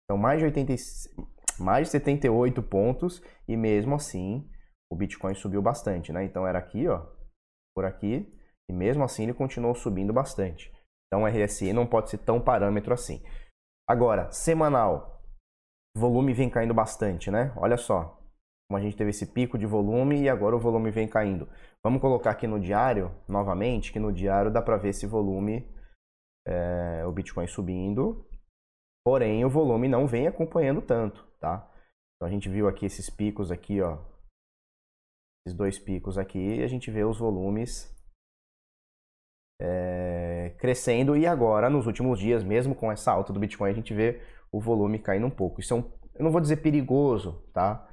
Então, 0.05 0.19
mais 0.19 0.39
de, 0.39 0.45
80, 0.45 0.75
mais 1.59 1.87
de 1.87 1.93
78 1.93 2.63
pontos, 2.63 3.23
e 3.49 3.57
mesmo 3.57 3.95
assim, 3.95 4.47
o 4.93 4.97
Bitcoin 4.97 5.35
subiu 5.35 5.63
bastante, 5.63 6.13
né? 6.13 6.25
Então 6.25 6.47
era 6.47 6.59
aqui, 6.59 6.87
ó, 6.87 7.07
por 7.75 7.85
aqui, 7.85 8.33
e 8.71 8.73
mesmo 8.73 9.03
assim 9.03 9.25
ele 9.25 9.35
continuou 9.35 9.75
subindo 9.75 10.13
bastante. 10.13 10.73
Então 11.07 11.25
o 11.25 11.27
RSI 11.27 11.73
não 11.73 11.87
pode 11.87 12.11
ser 12.11 12.19
tão 12.19 12.41
parâmetro 12.41 12.93
assim. 12.93 13.23
Agora, 13.89 14.31
semanal, 14.31 15.23
volume 15.97 16.33
vem 16.33 16.49
caindo 16.49 16.75
bastante, 16.75 17.31
né? 17.31 17.53
Olha 17.57 17.77
só, 17.77 18.24
como 18.69 18.79
a 18.79 18.81
gente 18.81 18.97
teve 18.97 19.11
esse 19.11 19.27
pico 19.27 19.59
de 19.59 19.67
volume 19.67 20.23
e 20.23 20.29
agora 20.29 20.57
o 20.57 20.61
volume 20.61 20.91
vem 20.91 21.07
caindo. 21.07 21.49
Vamos 21.83 22.01
colocar 22.01 22.31
aqui 22.31 22.47
no 22.47 22.59
diário, 22.59 23.15
novamente, 23.29 23.93
que 23.93 23.99
no 23.99 24.13
diário 24.13 24.51
dá 24.51 24.63
para 24.63 24.77
ver 24.77 24.91
esse 24.91 25.07
volume, 25.07 25.69
é, 26.47 27.05
o 27.07 27.13
Bitcoin 27.13 27.47
subindo, 27.47 28.27
porém 29.05 29.45
o 29.45 29.51
volume 29.51 29.89
não 29.89 30.07
vem 30.07 30.27
acompanhando 30.27 30.81
tanto, 30.81 31.27
tá? 31.39 31.71
Então 32.17 32.29
a 32.29 32.31
gente 32.31 32.49
viu 32.49 32.69
aqui 32.69 32.87
esses 32.87 33.11
picos 33.11 33.51
aqui, 33.51 33.81
ó, 33.81 33.99
esses 35.47 35.57
dois 35.57 35.79
picos 35.79 36.17
aqui, 36.17 36.63
a 36.63 36.67
gente 36.67 36.91
vê 36.91 37.05
os 37.05 37.19
volumes 37.19 37.95
é, 39.61 40.55
crescendo 40.59 41.17
e 41.17 41.27
agora, 41.27 41.69
nos 41.69 41.87
últimos 41.87 42.19
dias, 42.19 42.43
mesmo 42.43 42.75
com 42.75 42.91
essa 42.91 43.13
alta 43.13 43.33
do 43.33 43.41
Bitcoin, 43.41 43.71
a 43.71 43.75
gente 43.75 43.93
vê 43.95 44.23
o 44.51 44.61
volume 44.61 44.99
caindo 44.99 45.27
um 45.27 45.31
pouco. 45.31 45.61
Isso 45.61 45.75
é 45.75 45.77
um, 45.77 45.93
eu 46.15 46.25
não 46.25 46.31
vou 46.31 46.41
dizer 46.41 46.57
perigoso, 46.59 47.43
tá? 47.53 47.89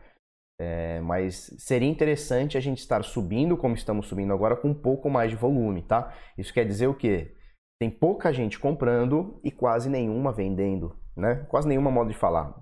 É, 0.64 1.02
mas 1.02 1.56
seria 1.58 1.90
interessante 1.90 2.56
a 2.56 2.62
gente 2.62 2.78
estar 2.78 3.04
subindo 3.04 3.58
como 3.58 3.74
estamos 3.74 4.06
subindo 4.06 4.32
agora 4.32 4.56
com 4.56 4.68
um 4.68 4.76
pouco 4.76 5.10
mais 5.10 5.32
de 5.32 5.36
volume, 5.36 5.82
tá? 5.82 6.14
Isso 6.38 6.54
quer 6.54 6.66
dizer 6.66 6.86
o 6.86 6.94
quê? 6.94 7.34
Tem 7.80 7.90
pouca 7.90 8.32
gente 8.32 8.60
comprando 8.60 9.40
e 9.44 9.50
quase 9.50 9.90
nenhuma 9.90 10.32
vendendo, 10.32 10.96
né? 11.18 11.48
Quase 11.50 11.68
nenhuma 11.68 11.90
modo 11.90 12.12
de 12.12 12.16
falar. 12.16 12.54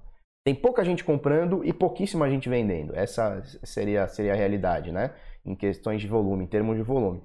Tem 0.46 0.56
pouca 0.56 0.82
gente 0.86 1.04
comprando 1.04 1.62
e 1.66 1.74
pouquíssima 1.74 2.30
gente 2.30 2.48
vendendo. 2.48 2.96
Essa 2.96 3.44
seria, 3.66 4.08
seria 4.08 4.32
a 4.32 4.38
realidade, 4.38 4.94
né? 4.94 5.14
Em 5.46 5.54
questões 5.54 6.00
de 6.00 6.08
volume, 6.08 6.46
em 6.46 6.48
termos 6.48 6.78
de 6.78 6.84
volume. 6.84 7.22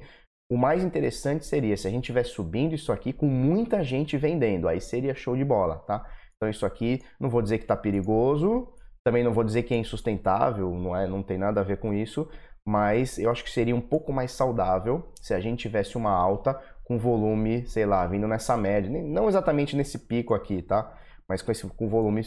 O 0.50 0.56
mais 0.56 0.82
interessante 0.82 1.46
seria 1.46 1.76
se 1.76 1.86
a 1.86 1.90
gente 1.90 2.02
estiver 2.02 2.24
subindo 2.24 2.74
isso 2.74 2.90
aqui 2.90 3.12
com 3.12 3.26
muita 3.26 3.84
gente 3.84 4.16
vendendo. 4.16 4.66
Aí 4.66 4.80
seria 4.80 5.14
show 5.14 5.36
de 5.36 5.44
bola, 5.44 5.78
tá? 5.86 6.04
Então 6.34 6.50
isso 6.50 6.66
aqui, 6.66 7.00
não 7.20 7.30
vou 7.30 7.40
dizer 7.40 7.58
que 7.58 7.64
está 7.64 7.76
perigoso, 7.76 8.73
também 9.04 9.22
não 9.22 9.32
vou 9.32 9.44
dizer 9.44 9.64
que 9.64 9.74
é 9.74 9.76
insustentável, 9.76 10.70
não, 10.70 10.96
é, 10.96 11.06
não 11.06 11.22
tem 11.22 11.38
nada 11.38 11.60
a 11.60 11.64
ver 11.64 11.76
com 11.76 11.92
isso, 11.92 12.28
mas 12.66 13.18
eu 13.18 13.30
acho 13.30 13.44
que 13.44 13.50
seria 13.50 13.76
um 13.76 13.80
pouco 13.80 14.12
mais 14.12 14.32
saudável 14.32 15.12
se 15.20 15.34
a 15.34 15.40
gente 15.40 15.60
tivesse 15.60 15.96
uma 15.96 16.10
alta 16.10 16.58
com 16.84 16.98
volume, 16.98 17.66
sei 17.66 17.84
lá, 17.84 18.06
vindo 18.06 18.26
nessa 18.26 18.56
média, 18.56 18.90
não 18.90 19.28
exatamente 19.28 19.76
nesse 19.76 19.98
pico 19.98 20.34
aqui, 20.34 20.62
tá? 20.62 20.98
Mas 21.28 21.42
com, 21.42 21.52
esse, 21.52 21.66
com 21.68 21.88
volume 21.88 22.22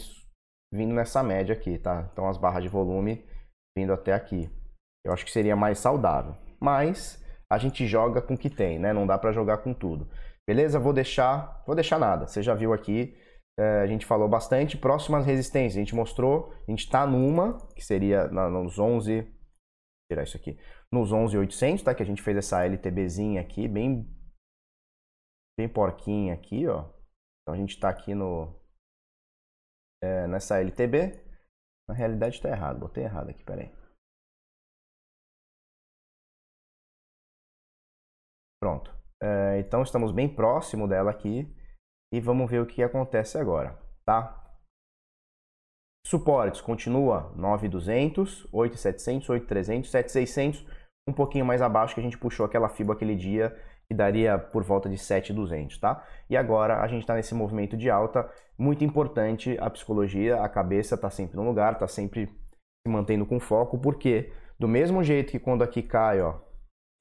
vindo 0.74 0.93
nessa 0.93 1.24
média 1.24 1.53
aqui, 1.53 1.77
tá? 1.77 2.07
Então 2.12 2.27
as 2.27 2.38
barras 2.38 2.63
de 2.63 2.69
volume 2.69 3.25
vindo 3.77 3.93
até 3.93 4.13
aqui. 4.13 4.50
Eu 5.05 5.13
acho 5.13 5.25
que 5.25 5.31
seria 5.31 5.55
mais 5.55 5.79
saudável. 5.79 6.36
Mas 6.60 7.24
a 7.50 7.57
gente 7.57 7.86
joga 7.88 8.22
com 8.22 8.34
o 8.34 8.38
que 8.38 8.50
tem, 8.50 8.79
né? 8.79 8.91
Não 8.93 9.07
dá 9.07 9.17
para 9.17 9.31
jogar 9.31 9.60
com 9.60 9.74
tudo. 9.74 10.10
Beleza? 10.48 10.79
Vou 10.79 10.93
deixar, 10.93 11.63
vou 11.65 11.75
deixar 11.75 12.00
nada. 12.00 12.27
Você 12.27 12.41
já 12.41 12.53
viu 12.53 12.74
aqui, 12.74 13.15
é, 13.59 13.81
a 13.81 13.87
gente 13.87 14.05
falou 14.05 14.29
bastante. 14.29 14.77
Próximas 14.77 15.25
resistências, 15.25 15.75
a 15.75 15.79
gente 15.79 15.95
mostrou, 15.95 16.53
a 16.67 16.71
gente 16.71 16.89
tá 16.89 17.07
numa, 17.07 17.57
que 17.73 17.83
seria 17.83 18.27
na, 18.27 18.49
nos 18.49 18.77
11, 18.77 19.21
vou 19.21 19.31
tirar 20.11 20.23
isso 20.23 20.37
aqui, 20.37 20.57
nos 20.91 21.11
11.800, 21.11 21.83
tá? 21.83 21.95
Que 21.95 22.03
a 22.03 22.05
gente 22.05 22.21
fez 22.21 22.37
essa 22.37 22.63
LTBzinha 22.63 23.41
aqui, 23.41 23.67
bem 23.67 24.05
bem 25.59 25.67
porquinha 25.67 26.35
aqui, 26.35 26.67
ó. 26.67 26.93
Então 27.41 27.55
a 27.55 27.57
gente 27.57 27.71
está 27.71 27.89
aqui 27.89 28.13
no 28.13 28.55
é, 30.03 30.27
nessa 30.27 30.59
LTB. 30.59 31.25
Na 31.89 31.95
realidade 31.95 32.35
está 32.35 32.49
errado, 32.49 32.79
botei 32.79 33.05
errado 33.05 33.29
aqui, 33.29 33.43
peraí. 33.43 33.71
Pronto. 38.61 38.91
É, 39.23 39.59
então 39.59 39.81
estamos 39.81 40.11
bem 40.11 40.33
próximo 40.33 40.87
dela 40.87 41.09
aqui 41.09 41.47
e 42.13 42.19
vamos 42.19 42.49
ver 42.49 42.61
o 42.61 42.65
que 42.65 42.81
acontece 42.81 43.37
agora, 43.37 43.77
tá? 44.05 44.43
Suportes 46.05 46.61
continua 46.61 47.33
9.200, 47.35 48.49
8.700, 48.51 49.25
8.300, 49.27 49.91
7.600, 49.91 50.65
um 51.07 51.13
pouquinho 51.13 51.45
mais 51.45 51.61
abaixo 51.61 51.93
que 51.93 51.99
a 51.99 52.03
gente 52.03 52.17
puxou 52.17 52.45
aquela 52.45 52.69
fibra 52.69 52.93
aquele 52.93 53.15
dia 53.15 53.53
que 53.87 53.93
daria 53.93 54.37
por 54.37 54.63
volta 54.63 54.89
de 54.89 54.97
7,200, 54.97 55.77
tá? 55.79 56.05
E 56.29 56.35
agora 56.35 56.81
a 56.81 56.87
gente 56.87 57.01
está 57.01 57.15
nesse 57.15 57.33
movimento 57.33 57.77
de 57.77 57.89
alta, 57.89 58.29
muito 58.57 58.83
importante 58.83 59.57
a 59.59 59.69
psicologia, 59.69 60.41
a 60.41 60.49
cabeça 60.49 60.95
está 60.95 61.09
sempre 61.09 61.37
no 61.37 61.43
lugar, 61.43 61.73
está 61.73 61.87
sempre 61.87 62.27
se 62.27 62.91
mantendo 62.91 63.25
com 63.25 63.39
foco, 63.39 63.77
porque 63.77 64.31
do 64.59 64.67
mesmo 64.67 65.03
jeito 65.03 65.31
que 65.31 65.39
quando 65.39 65.63
aqui 65.63 65.81
cai, 65.81 66.21
ó, 66.21 66.35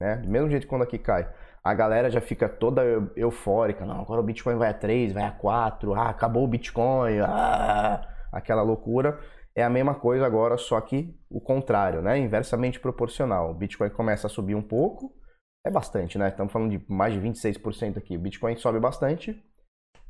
né? 0.01 0.17
Do 0.17 0.29
mesmo 0.29 0.49
jeito 0.49 0.63
que 0.63 0.69
quando 0.69 0.83
aqui 0.83 0.97
cai, 0.97 1.33
a 1.67 1.73
galera 1.73 2.09
já 2.09 2.21
fica 2.21 2.47
toda 2.47 2.81
eufórica, 3.15 3.85
não, 3.85 3.99
agora 3.99 4.21
o 4.21 4.23
Bitcoin 4.23 4.55
vai 4.55 4.69
a 4.69 4.73
3, 4.73 5.11
vai 5.11 5.23
a 5.23 5.31
4, 5.31 5.93
ah, 5.93 6.09
acabou 6.09 6.45
o 6.45 6.47
Bitcoin, 6.47 7.19
ah, 7.19 8.07
aquela 8.31 8.61
loucura. 8.61 9.19
É 9.53 9.63
a 9.63 9.69
mesma 9.69 9.95
coisa 9.95 10.25
agora, 10.25 10.55
só 10.57 10.79
que 10.79 11.13
o 11.29 11.41
contrário, 11.41 12.01
né? 12.01 12.17
Inversamente 12.17 12.79
proporcional. 12.79 13.51
O 13.51 13.53
Bitcoin 13.53 13.89
começa 13.89 14.27
a 14.27 14.29
subir 14.29 14.55
um 14.55 14.61
pouco, 14.61 15.13
é 15.65 15.69
bastante, 15.69 16.17
né? 16.17 16.29
Estamos 16.29 16.53
falando 16.53 16.69
de 16.71 16.85
mais 16.87 17.13
de 17.13 17.19
26% 17.19 17.97
aqui. 17.97 18.15
O 18.15 18.19
Bitcoin 18.19 18.55
sobe 18.55 18.79
bastante. 18.79 19.43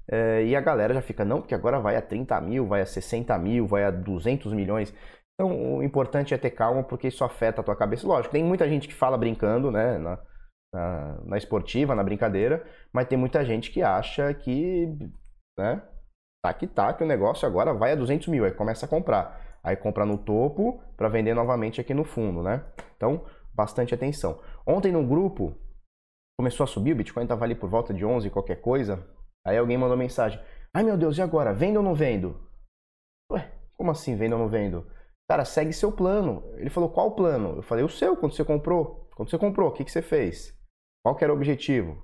É, 0.09 0.43
e 0.43 0.55
a 0.55 0.61
galera 0.61 0.93
já 0.93 1.01
fica, 1.01 1.25
não, 1.25 1.41
porque 1.41 1.55
agora 1.55 1.79
vai 1.79 1.95
a 1.95 2.01
30 2.01 2.39
mil, 2.41 2.67
vai 2.67 2.81
a 2.81 2.85
60 2.85 3.35
mil, 3.39 3.65
vai 3.65 3.83
a 3.83 3.89
200 3.89 4.53
milhões. 4.53 4.93
Então, 5.33 5.77
o 5.77 5.83
importante 5.83 6.33
é 6.33 6.37
ter 6.37 6.51
calma, 6.51 6.83
porque 6.83 7.07
isso 7.07 7.23
afeta 7.23 7.61
a 7.61 7.63
tua 7.63 7.75
cabeça. 7.75 8.05
Lógico, 8.05 8.33
tem 8.33 8.43
muita 8.43 8.67
gente 8.69 8.87
que 8.87 8.93
fala 8.93 9.17
brincando, 9.17 9.71
né? 9.71 9.97
Na, 9.97 10.19
na, 10.74 11.19
na 11.24 11.38
esportiva, 11.38 11.95
na 11.95 12.03
brincadeira, 12.03 12.65
mas 12.91 13.07
tem 13.07 13.17
muita 13.17 13.43
gente 13.45 13.71
que 13.71 13.81
acha 13.81 14.33
que, 14.33 14.97
né? 15.57 15.81
Tá 16.43 16.53
que 16.53 16.67
tá, 16.67 16.93
que 16.93 17.03
o 17.03 17.07
negócio 17.07 17.47
agora 17.47 17.74
vai 17.74 17.91
a 17.91 17.95
200 17.95 18.27
mil, 18.27 18.45
aí 18.45 18.51
começa 18.51 18.86
a 18.86 18.89
comprar. 18.89 19.59
Aí 19.63 19.75
compra 19.75 20.05
no 20.05 20.17
topo 20.17 20.81
para 20.95 21.09
vender 21.09 21.33
novamente 21.33 21.81
aqui 21.81 21.93
no 21.93 22.03
fundo, 22.03 22.41
né? 22.41 22.63
Então, 22.95 23.25
bastante 23.53 23.93
atenção. 23.93 24.39
Ontem 24.65 24.91
no 24.91 25.05
grupo 25.05 25.57
começou 26.39 26.63
a 26.63 26.67
subir, 26.67 26.93
o 26.93 26.95
Bitcoin 26.95 27.24
estava 27.24 27.43
ali 27.43 27.55
por 27.55 27.69
volta 27.69 27.93
de 27.93 28.05
11 28.05 28.29
qualquer 28.29 28.62
coisa. 28.62 29.05
Aí 29.45 29.57
alguém 29.57 29.77
mandou 29.77 29.97
mensagem: 29.97 30.39
"Ai 30.74 30.83
meu 30.83 30.97
Deus, 30.97 31.17
e 31.17 31.21
agora? 31.21 31.53
Vendo 31.53 31.77
ou 31.77 31.83
não 31.83 31.95
vendo?" 31.95 32.39
Ué, 33.31 33.51
como 33.75 33.91
assim 33.91 34.15
vendo 34.15 34.33
ou 34.33 34.39
não 34.39 34.47
vendo? 34.47 34.89
Cara, 35.29 35.43
segue 35.43 35.74
seu 35.74 35.91
plano. 35.91 36.43
Ele 36.55 36.69
falou: 36.69 36.89
"Qual 36.89 37.15
plano?" 37.15 37.57
Eu 37.57 37.63
falei: 37.63 37.83
"O 37.83 37.89
seu, 37.89 38.15
quando 38.15 38.33
você 38.33 38.45
comprou. 38.45 39.09
Quando 39.15 39.29
você 39.29 39.38
comprou, 39.38 39.69
o 39.69 39.74
que 39.74 39.83
que 39.83 39.91
você 39.91 40.01
fez? 40.01 40.56
Qual 41.07 41.15
que 41.15 41.23
era 41.23 41.31
o 41.31 41.35
objetivo?" 41.37 42.03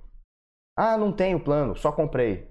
"Ah, 0.76 0.96
não 0.96 1.12
tenho 1.12 1.38
plano, 1.38 1.76
só 1.76 1.92
comprei." 1.92 2.48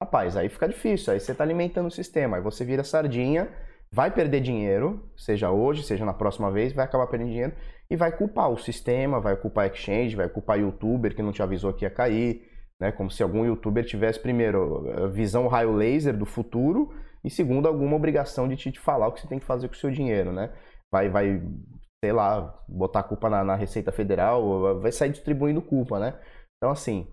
Rapaz, 0.00 0.36
aí 0.36 0.48
fica 0.48 0.68
difícil, 0.68 1.12
aí 1.12 1.18
você 1.18 1.32
está 1.32 1.42
alimentando 1.42 1.86
o 1.86 1.90
sistema, 1.90 2.36
aí 2.36 2.42
você 2.42 2.64
vira 2.64 2.84
sardinha 2.84 3.50
vai 3.92 4.10
perder 4.10 4.40
dinheiro, 4.40 5.10
seja 5.16 5.50
hoje, 5.50 5.82
seja 5.82 6.04
na 6.04 6.14
próxima 6.14 6.50
vez, 6.50 6.72
vai 6.72 6.84
acabar 6.84 7.06
perdendo 7.06 7.30
dinheiro 7.30 7.54
e 7.88 7.96
vai 7.96 8.12
culpar 8.12 8.50
o 8.50 8.58
sistema, 8.58 9.20
vai 9.20 9.36
culpar 9.36 9.68
exchange, 9.68 10.16
vai 10.16 10.28
culpar 10.28 10.58
youtuber 10.58 11.14
que 11.14 11.22
não 11.22 11.32
te 11.32 11.42
avisou 11.42 11.72
que 11.72 11.84
ia 11.84 11.90
cair, 11.90 12.42
né? 12.80 12.92
Como 12.92 13.10
se 13.10 13.22
algum 13.22 13.44
youtuber 13.44 13.84
tivesse, 13.84 14.20
primeiro, 14.20 15.04
a 15.04 15.06
visão 15.06 15.46
raio 15.46 15.72
laser 15.72 16.16
do 16.16 16.26
futuro 16.26 16.92
e, 17.24 17.30
segundo, 17.30 17.66
alguma 17.66 17.96
obrigação 17.96 18.48
de 18.48 18.56
te, 18.56 18.72
te 18.72 18.80
falar 18.80 19.08
o 19.08 19.12
que 19.12 19.20
você 19.20 19.28
tem 19.28 19.38
que 19.38 19.46
fazer 19.46 19.68
com 19.68 19.74
o 19.74 19.78
seu 19.78 19.90
dinheiro, 19.90 20.32
né? 20.32 20.52
Vai, 20.92 21.08
vai 21.08 21.40
sei 22.06 22.12
lá, 22.12 22.56
botar 22.68 23.00
a 23.00 23.02
culpa 23.02 23.28
na, 23.28 23.42
na 23.42 23.56
Receita 23.56 23.90
Federal, 23.90 24.80
vai 24.80 24.92
sair 24.92 25.10
distribuindo 25.10 25.60
culpa, 25.60 25.98
né? 25.98 26.16
Então, 26.56 26.70
assim, 26.70 27.12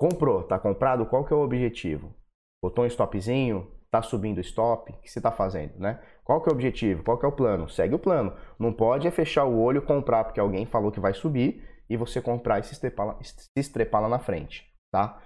comprou, 0.00 0.44
tá 0.44 0.56
comprado, 0.56 1.04
qual 1.06 1.24
que 1.24 1.32
é 1.32 1.36
o 1.36 1.42
objetivo? 1.42 2.14
Botou 2.62 2.84
um 2.84 2.86
stopzinho, 2.86 3.66
Está 3.90 4.02
subindo 4.02 4.38
o 4.38 4.40
stop? 4.40 4.92
O 4.92 4.96
que 4.98 5.10
você 5.10 5.18
está 5.18 5.32
fazendo, 5.32 5.76
né? 5.76 6.00
Qual 6.22 6.40
que 6.40 6.48
é 6.48 6.52
o 6.52 6.54
objetivo? 6.54 7.02
Qual 7.02 7.18
que 7.18 7.26
é 7.26 7.28
o 7.28 7.32
plano? 7.32 7.68
Segue 7.68 7.92
o 7.92 7.98
plano. 7.98 8.32
Não 8.56 8.72
pode 8.72 9.08
é 9.08 9.10
fechar 9.10 9.44
o 9.44 9.60
olho, 9.60 9.82
comprar 9.82 10.22
porque 10.22 10.38
alguém 10.38 10.64
falou 10.64 10.92
que 10.92 11.00
vai 11.00 11.12
subir 11.12 11.68
e 11.90 11.96
você 11.96 12.22
comprar 12.22 12.60
e 12.60 12.62
se 12.62 12.72
estrepar 12.72 13.06
lá, 13.08 13.18
se 13.20 13.50
estrepar 13.56 14.00
lá 14.00 14.08
na 14.08 14.20
frente, 14.20 14.64
tá? 14.92 15.20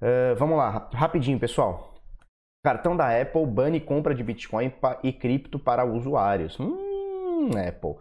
Uh, 0.00 0.36
vamos 0.36 0.56
lá, 0.56 0.88
rapidinho, 0.94 1.40
pessoal. 1.40 1.92
Cartão 2.64 2.96
da 2.96 3.20
Apple 3.20 3.44
bane 3.46 3.80
compra 3.80 4.14
de 4.14 4.22
Bitcoin 4.22 4.72
e 5.02 5.12
cripto 5.12 5.58
para 5.58 5.84
usuários. 5.84 6.56
Hum, 6.60 7.50
Apple. 7.68 7.96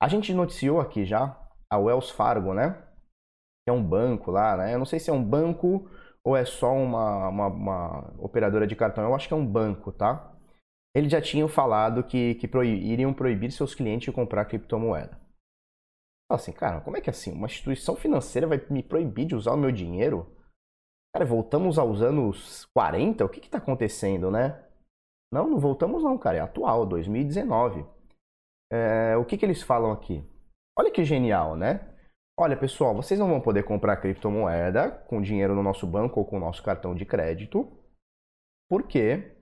A 0.00 0.08
gente 0.08 0.32
noticiou 0.32 0.80
aqui 0.80 1.04
já 1.04 1.38
a 1.68 1.78
Wells 1.78 2.10
Fargo, 2.10 2.54
né? 2.54 2.82
Que 3.64 3.70
é 3.70 3.72
um 3.72 3.82
banco 3.82 4.30
lá, 4.30 4.56
né? 4.56 4.74
Eu 4.74 4.78
não 4.78 4.86
sei 4.86 4.98
se 4.98 5.10
é 5.10 5.12
um 5.12 5.22
banco 5.22 5.88
ou 6.24 6.36
é 6.36 6.44
só 6.44 6.72
uma, 6.72 7.28
uma, 7.28 7.46
uma, 7.46 8.14
operadora 8.18 8.66
de 8.66 8.74
cartão? 8.74 9.04
Eu 9.04 9.14
acho 9.14 9.28
que 9.28 9.34
é 9.34 9.36
um 9.36 9.46
banco, 9.46 9.92
tá? 9.92 10.34
Eles 10.94 11.12
já 11.12 11.20
tinham 11.20 11.48
falado 11.48 12.02
que, 12.02 12.34
que 12.36 12.46
iriam 12.46 13.12
proibir 13.12 13.52
seus 13.52 13.74
clientes 13.74 14.06
de 14.06 14.12
comprar 14.12 14.46
criptomoeda. 14.46 15.20
Fala 16.28 16.40
assim, 16.40 16.52
cara, 16.52 16.80
como 16.80 16.96
é 16.96 17.00
que 17.00 17.10
é 17.10 17.12
assim? 17.12 17.32
Uma 17.32 17.46
instituição 17.46 17.94
financeira 17.94 18.46
vai 18.46 18.64
me 18.70 18.82
proibir 18.82 19.26
de 19.26 19.34
usar 19.34 19.52
o 19.52 19.56
meu 19.56 19.70
dinheiro? 19.70 20.34
Cara, 21.14 21.24
voltamos 21.24 21.78
aos 21.78 22.02
anos 22.02 22.66
40? 22.66 23.24
O 23.24 23.28
que 23.28 23.40
está 23.40 23.58
acontecendo, 23.58 24.30
né? 24.30 24.64
Não, 25.32 25.48
não 25.48 25.58
voltamos 25.58 26.02
não, 26.02 26.16
cara. 26.18 26.38
É 26.38 26.40
atual, 26.40 26.86
2019. 26.86 27.84
É, 28.72 29.16
o 29.16 29.24
que, 29.24 29.36
que 29.36 29.44
eles 29.44 29.62
falam 29.62 29.90
aqui? 29.90 30.24
Olha 30.78 30.90
que 30.90 31.04
genial, 31.04 31.56
né? 31.56 31.90
Olha, 32.38 32.56
pessoal, 32.56 32.94
vocês 32.94 33.18
não 33.20 33.28
vão 33.28 33.40
poder 33.40 33.64
comprar 33.64 33.98
criptomoeda 33.98 34.90
com 34.90 35.20
dinheiro 35.20 35.54
no 35.54 35.62
nosso 35.62 35.86
banco 35.86 36.20
ou 36.20 36.26
com 36.26 36.36
o 36.36 36.40
nosso 36.40 36.62
cartão 36.62 36.94
de 36.94 37.04
crédito, 37.04 37.70
porque, 38.68 39.36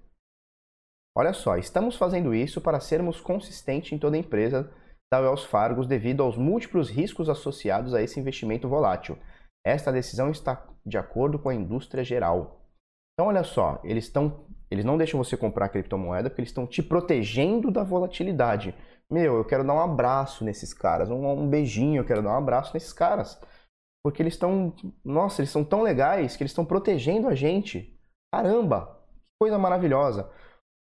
olha 1.16 1.32
só, 1.32 1.56
estamos 1.56 1.94
fazendo 1.94 2.34
isso 2.34 2.60
para 2.60 2.80
sermos 2.80 3.20
consistentes 3.20 3.92
em 3.92 3.98
toda 3.98 4.16
a 4.16 4.18
empresa 4.18 4.72
da 5.12 5.20
Wells 5.20 5.44
Fargo 5.44 5.84
devido 5.84 6.22
aos 6.22 6.36
múltiplos 6.36 6.90
riscos 6.90 7.28
associados 7.28 7.94
a 7.94 8.02
esse 8.02 8.18
investimento 8.18 8.68
volátil. 8.68 9.18
Esta 9.64 9.92
decisão 9.92 10.30
está 10.30 10.66
de 10.84 10.98
acordo 10.98 11.38
com 11.38 11.50
a 11.50 11.54
indústria 11.54 12.02
geral. 12.02 12.66
Então, 13.14 13.28
olha 13.28 13.44
só, 13.44 13.80
eles 13.84 14.04
estão, 14.04 14.46
eles 14.70 14.84
não 14.84 14.96
deixam 14.96 15.22
você 15.22 15.36
comprar 15.36 15.68
criptomoeda 15.68 16.30
porque 16.30 16.40
eles 16.40 16.50
estão 16.50 16.66
te 16.66 16.82
protegendo 16.82 17.70
da 17.70 17.82
volatilidade. 17.82 18.74
Meu, 19.10 19.36
eu 19.36 19.44
quero 19.44 19.64
dar 19.64 19.74
um 19.74 19.80
abraço 19.80 20.44
nesses 20.44 20.74
caras, 20.74 21.10
um, 21.10 21.26
um 21.26 21.48
beijinho, 21.48 22.00
eu 22.00 22.04
quero 22.04 22.22
dar 22.22 22.30
um 22.30 22.38
abraço 22.38 22.74
nesses 22.74 22.92
caras. 22.92 23.40
Porque 24.04 24.22
eles 24.22 24.34
estão, 24.34 24.74
nossa, 25.04 25.40
eles 25.40 25.50
são 25.50 25.64
tão 25.64 25.82
legais 25.82 26.36
que 26.36 26.42
eles 26.42 26.50
estão 26.50 26.64
protegendo 26.64 27.28
a 27.28 27.34
gente. 27.34 27.98
Caramba, 28.32 29.00
que 29.14 29.38
coisa 29.40 29.58
maravilhosa. 29.58 30.30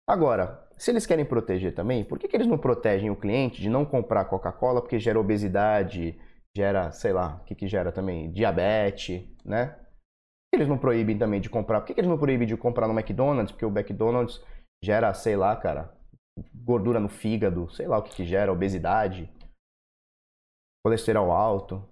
Agora, 0.09 0.69
se 0.77 0.91
eles 0.91 1.07
querem 1.07 1.25
proteger 1.25 1.75
também, 1.75 2.05
por 2.05 2.19
que, 2.19 2.29
que 2.29 2.37
eles 2.37 2.47
não 2.47 2.59
protegem 2.59 3.11
o 3.11 3.17
cliente 3.17 3.61
de 3.61 3.71
não 3.71 3.85
comprar 3.85 4.27
Coca-Cola 4.27 4.81
porque 4.81 4.99
gera 4.99 5.19
obesidade, 5.19 6.21
gera, 6.57 6.93
sei 6.93 7.13
lá, 7.13 7.41
o 7.41 7.45
que, 7.45 7.55
que 7.55 7.69
gera 7.69 7.91
também? 7.91 8.31
Diabetes, 8.33 9.25
né? 9.45 9.77
eles 10.57 10.69
não 10.69 10.79
proíbem 10.79 11.17
também 11.17 11.41
de 11.41 11.51
comprar? 11.51 11.81
Por 11.81 11.87
que 11.87 12.01
eles 12.01 12.09
não 12.09 12.19
proíbem 12.19 12.47
de 12.47 12.57
comprar 12.57 12.89
no 12.89 12.99
McDonald's? 12.99 13.53
Porque 13.53 13.67
o 13.67 13.71
McDonald's 13.71 14.43
gera, 14.83 15.13
sei 15.15 15.37
lá, 15.37 15.55
cara, 15.55 15.95
gordura 16.55 17.01
no 17.01 17.09
fígado, 17.09 17.71
sei 17.71 17.87
lá 17.87 17.99
o 17.99 18.03
que, 18.03 18.15
que 18.15 18.25
gera, 18.25 18.53
obesidade, 18.53 19.31
colesterol 20.85 21.31
alto. 21.31 21.83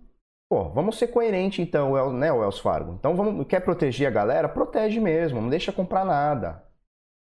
Pô, 0.50 0.68
vamos 0.70 0.98
ser 0.98 1.08
coerente 1.08 1.62
então, 1.62 2.12
né, 2.12 2.30
Wells 2.30 2.60
Fargo? 2.60 2.92
Então, 2.92 3.16
vamos, 3.16 3.46
quer 3.46 3.60
proteger 3.60 4.06
a 4.06 4.10
galera? 4.10 4.48
Protege 4.48 5.00
mesmo, 5.00 5.40
não 5.40 5.48
deixa 5.48 5.72
comprar 5.72 6.04
nada. 6.04 6.64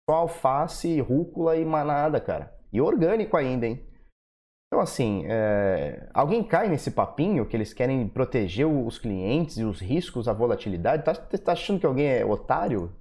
Só 0.10 0.16
alface, 0.16 1.02
rúcula 1.02 1.58
e 1.58 1.66
manada, 1.66 2.22
cara. 2.22 2.56
E 2.72 2.80
orgânico 2.80 3.36
ainda, 3.36 3.66
hein? 3.66 3.86
Então, 4.68 4.82
assim, 4.82 5.26
é... 5.28 6.10
alguém 6.14 6.44
cai 6.44 6.70
nesse 6.70 6.92
papinho 6.92 7.46
que 7.46 7.56
eles 7.56 7.74
querem 7.74 8.08
proteger 8.08 8.68
os 8.68 9.00
clientes 9.00 9.58
e 9.58 9.64
os 9.64 9.80
riscos, 9.80 10.28
a 10.28 10.34
volatilidade? 10.34 11.04
Tá, 11.04 11.14
tá 11.14 11.52
achando 11.54 11.80
que 11.80 11.86
alguém 11.86 12.08
é 12.08 12.26
otário? 12.26 12.94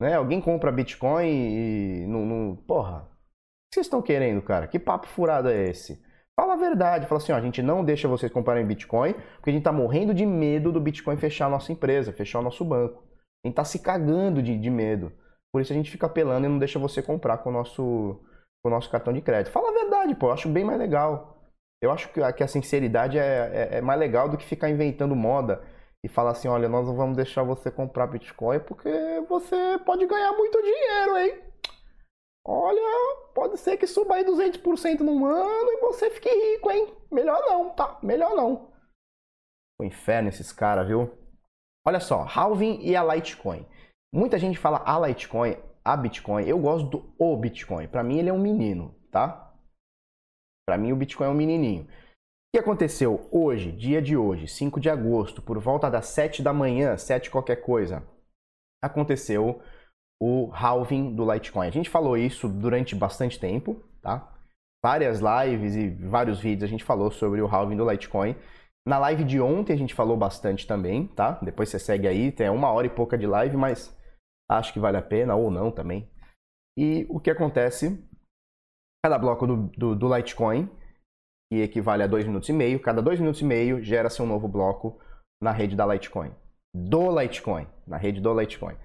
Né? 0.00 0.14
Alguém 0.14 0.40
compra 0.40 0.72
Bitcoin 0.72 1.26
e. 1.26 2.06
No, 2.06 2.24
no... 2.24 2.56
Porra, 2.64 3.08
o 3.10 3.13
que 3.74 3.80
vocês 3.80 3.86
estão 3.86 4.00
querendo, 4.00 4.40
cara? 4.40 4.68
Que 4.68 4.78
papo 4.78 5.08
furado 5.08 5.48
é 5.48 5.68
esse? 5.68 6.00
Fala 6.38 6.54
a 6.54 6.56
verdade, 6.56 7.06
fala 7.06 7.20
assim, 7.20 7.32
ó, 7.32 7.36
a 7.36 7.40
gente 7.40 7.60
não 7.60 7.84
deixa 7.84 8.06
vocês 8.06 8.30
comprarem 8.30 8.64
Bitcoin, 8.64 9.14
porque 9.36 9.50
a 9.50 9.52
gente 9.52 9.64
tá 9.64 9.72
morrendo 9.72 10.14
de 10.14 10.24
medo 10.24 10.70
do 10.72 10.80
Bitcoin 10.80 11.16
fechar 11.16 11.46
a 11.46 11.50
nossa 11.50 11.72
empresa, 11.72 12.12
fechar 12.12 12.38
o 12.38 12.42
nosso 12.42 12.64
banco. 12.64 13.02
A 13.44 13.48
gente 13.48 13.56
tá 13.56 13.64
se 13.64 13.80
cagando 13.80 14.42
de, 14.42 14.56
de 14.56 14.70
medo. 14.70 15.12
Por 15.52 15.60
isso 15.60 15.72
a 15.72 15.76
gente 15.76 15.90
fica 15.90 16.06
apelando 16.06 16.46
e 16.46 16.48
não 16.48 16.58
deixa 16.58 16.78
você 16.78 17.02
comprar 17.02 17.38
com 17.38 17.50
o 17.50 17.52
nosso, 17.52 18.20
com 18.62 18.68
o 18.68 18.70
nosso 18.70 18.90
cartão 18.90 19.12
de 19.12 19.20
crédito. 19.20 19.52
Fala 19.52 19.70
a 19.70 19.72
verdade, 19.72 20.14
pô, 20.14 20.28
eu 20.28 20.32
acho 20.32 20.48
bem 20.48 20.64
mais 20.64 20.78
legal. 20.78 21.36
Eu 21.82 21.90
acho 21.90 22.08
que 22.12 22.22
a, 22.22 22.32
que 22.32 22.42
a 22.42 22.48
sinceridade 22.48 23.18
é, 23.18 23.68
é, 23.72 23.78
é 23.78 23.80
mais 23.80 23.98
legal 23.98 24.28
do 24.28 24.36
que 24.36 24.44
ficar 24.44 24.70
inventando 24.70 25.14
moda 25.16 25.62
e 26.04 26.08
falar 26.08 26.30
assim, 26.30 26.48
olha, 26.48 26.68
nós 26.68 26.86
não 26.86 26.96
vamos 26.96 27.16
deixar 27.16 27.42
você 27.42 27.70
comprar 27.70 28.06
Bitcoin 28.06 28.60
porque 28.60 28.90
você 29.28 29.78
pode 29.84 30.06
ganhar 30.06 30.32
muito 30.32 30.60
dinheiro, 30.62 31.16
hein? 31.18 31.53
Olha, 32.46 33.24
pode 33.34 33.58
ser 33.58 33.78
que 33.78 33.86
suba 33.86 34.16
aí 34.16 34.24
200% 34.24 35.00
num 35.00 35.24
ano 35.24 35.70
e 35.72 35.80
você 35.80 36.10
fique 36.10 36.28
rico, 36.28 36.70
hein? 36.70 36.94
Melhor 37.10 37.40
não, 37.46 37.70
tá? 37.70 37.98
Melhor 38.02 38.34
não. 38.34 38.70
O 39.80 39.84
inferno 39.84 40.28
esses 40.28 40.52
caras, 40.52 40.86
viu? 40.86 41.10
Olha 41.86 42.00
só, 42.00 42.26
Halving 42.26 42.80
e 42.82 42.94
a 42.94 43.02
Litecoin. 43.02 43.66
Muita 44.12 44.38
gente 44.38 44.58
fala 44.58 44.82
a 44.84 45.06
Litecoin, 45.06 45.56
a 45.84 45.96
Bitcoin. 45.96 46.46
Eu 46.46 46.58
gosto 46.58 46.88
do 46.88 47.14
o 47.18 47.36
Bitcoin. 47.36 47.88
Para 47.88 48.02
mim 48.02 48.18
ele 48.18 48.28
é 48.28 48.32
um 48.32 48.38
menino, 48.38 48.94
tá? 49.10 49.54
Para 50.66 50.78
mim 50.78 50.92
o 50.92 50.96
Bitcoin 50.96 51.26
é 51.26 51.30
um 51.30 51.34
menininho. 51.34 51.84
O 51.84 51.88
que 52.54 52.58
aconteceu 52.58 53.28
hoje, 53.32 53.72
dia 53.72 54.00
de 54.00 54.16
hoje, 54.16 54.46
5 54.46 54.78
de 54.78 54.88
agosto, 54.88 55.42
por 55.42 55.58
volta 55.58 55.90
das 55.90 56.06
7 56.06 56.42
da 56.42 56.52
manhã, 56.52 56.96
7 56.96 57.30
qualquer 57.30 57.56
coisa, 57.56 58.06
aconteceu 58.82 59.60
o 60.26 60.50
halving 60.54 61.14
do 61.14 61.30
Litecoin. 61.30 61.66
A 61.66 61.70
gente 61.70 61.90
falou 61.90 62.16
isso 62.16 62.48
durante 62.48 62.94
bastante 62.94 63.38
tempo, 63.38 63.84
tá? 64.00 64.32
Várias 64.82 65.20
lives 65.20 65.76
e 65.76 65.90
vários 65.90 66.40
vídeos 66.40 66.64
a 66.64 66.66
gente 66.66 66.82
falou 66.82 67.10
sobre 67.10 67.42
o 67.42 67.46
halving 67.46 67.76
do 67.76 67.90
Litecoin. 67.90 68.34
Na 68.88 68.98
live 68.98 69.22
de 69.22 69.38
ontem 69.38 69.74
a 69.74 69.76
gente 69.76 69.92
falou 69.92 70.16
bastante 70.16 70.66
também, 70.66 71.08
tá? 71.08 71.32
Depois 71.42 71.68
você 71.68 71.78
segue 71.78 72.08
aí, 72.08 72.32
tem 72.32 72.48
uma 72.48 72.72
hora 72.72 72.86
e 72.86 72.90
pouca 72.90 73.18
de 73.18 73.26
live, 73.26 73.54
mas 73.58 73.94
acho 74.50 74.72
que 74.72 74.80
vale 74.80 74.96
a 74.96 75.02
pena 75.02 75.34
ou 75.34 75.50
não 75.50 75.70
também. 75.70 76.08
E 76.78 77.06
o 77.10 77.20
que 77.20 77.30
acontece? 77.30 78.02
Cada 79.04 79.18
bloco 79.18 79.46
do, 79.46 79.56
do, 79.76 79.94
do 79.94 80.16
Litecoin, 80.16 80.70
que 81.52 81.60
equivale 81.60 82.02
a 82.02 82.06
2 82.06 82.24
minutos 82.24 82.48
e 82.48 82.52
meio, 82.54 82.80
cada 82.80 83.02
2 83.02 83.20
minutos 83.20 83.42
e 83.42 83.44
meio 83.44 83.82
gera-se 83.82 84.22
um 84.22 84.26
novo 84.26 84.48
bloco 84.48 84.98
na 85.42 85.50
rede 85.50 85.76
da 85.76 85.86
Litecoin. 85.86 86.32
Do 86.74 87.20
Litecoin, 87.20 87.66
na 87.86 87.98
rede 87.98 88.22
do 88.22 88.40
Litecoin. 88.40 88.76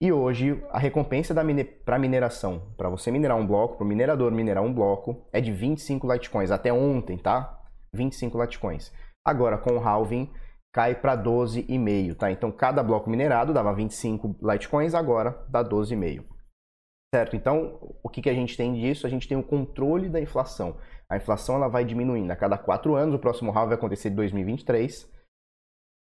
E 0.00 0.12
hoje 0.12 0.62
a 0.70 0.78
recompensa 0.78 1.42
mine 1.42 1.64
para 1.64 1.98
mineração, 1.98 2.74
para 2.76 2.88
você 2.88 3.10
minerar 3.10 3.36
um 3.36 3.46
bloco, 3.46 3.76
para 3.76 3.84
o 3.84 3.88
minerador 3.88 4.32
minerar 4.32 4.62
um 4.62 4.72
bloco, 4.72 5.26
é 5.32 5.40
de 5.40 5.52
25 5.52 6.12
Litecoins. 6.12 6.50
Até 6.50 6.72
ontem, 6.72 7.16
tá? 7.16 7.62
25 7.94 8.40
Litecoins. 8.40 8.92
Agora 9.24 9.56
com 9.56 9.74
o 9.74 9.80
halving 9.80 10.30
cai 10.72 10.94
para 10.94 11.16
12,5, 11.16 12.16
tá? 12.16 12.30
Então 12.30 12.50
cada 12.50 12.82
bloco 12.82 13.08
minerado 13.08 13.52
dava 13.52 13.72
25 13.72 14.36
Litecoins, 14.42 14.94
agora 14.94 15.44
dá 15.48 15.64
12,5. 15.64 16.24
Certo? 17.14 17.36
Então, 17.36 17.78
o 18.02 18.08
que, 18.08 18.20
que 18.20 18.28
a 18.28 18.34
gente 18.34 18.56
tem 18.56 18.74
disso? 18.74 19.06
A 19.06 19.10
gente 19.10 19.28
tem 19.28 19.38
o 19.38 19.42
controle 19.42 20.08
da 20.08 20.20
inflação. 20.20 20.76
A 21.08 21.16
inflação 21.16 21.54
ela 21.54 21.68
vai 21.68 21.84
diminuindo 21.84 22.32
a 22.32 22.36
cada 22.36 22.58
4 22.58 22.96
anos, 22.96 23.14
o 23.14 23.20
próximo 23.20 23.52
halving 23.52 23.68
vai 23.68 23.78
acontecer 23.78 24.08
em 24.08 24.16
2023. 24.16 25.08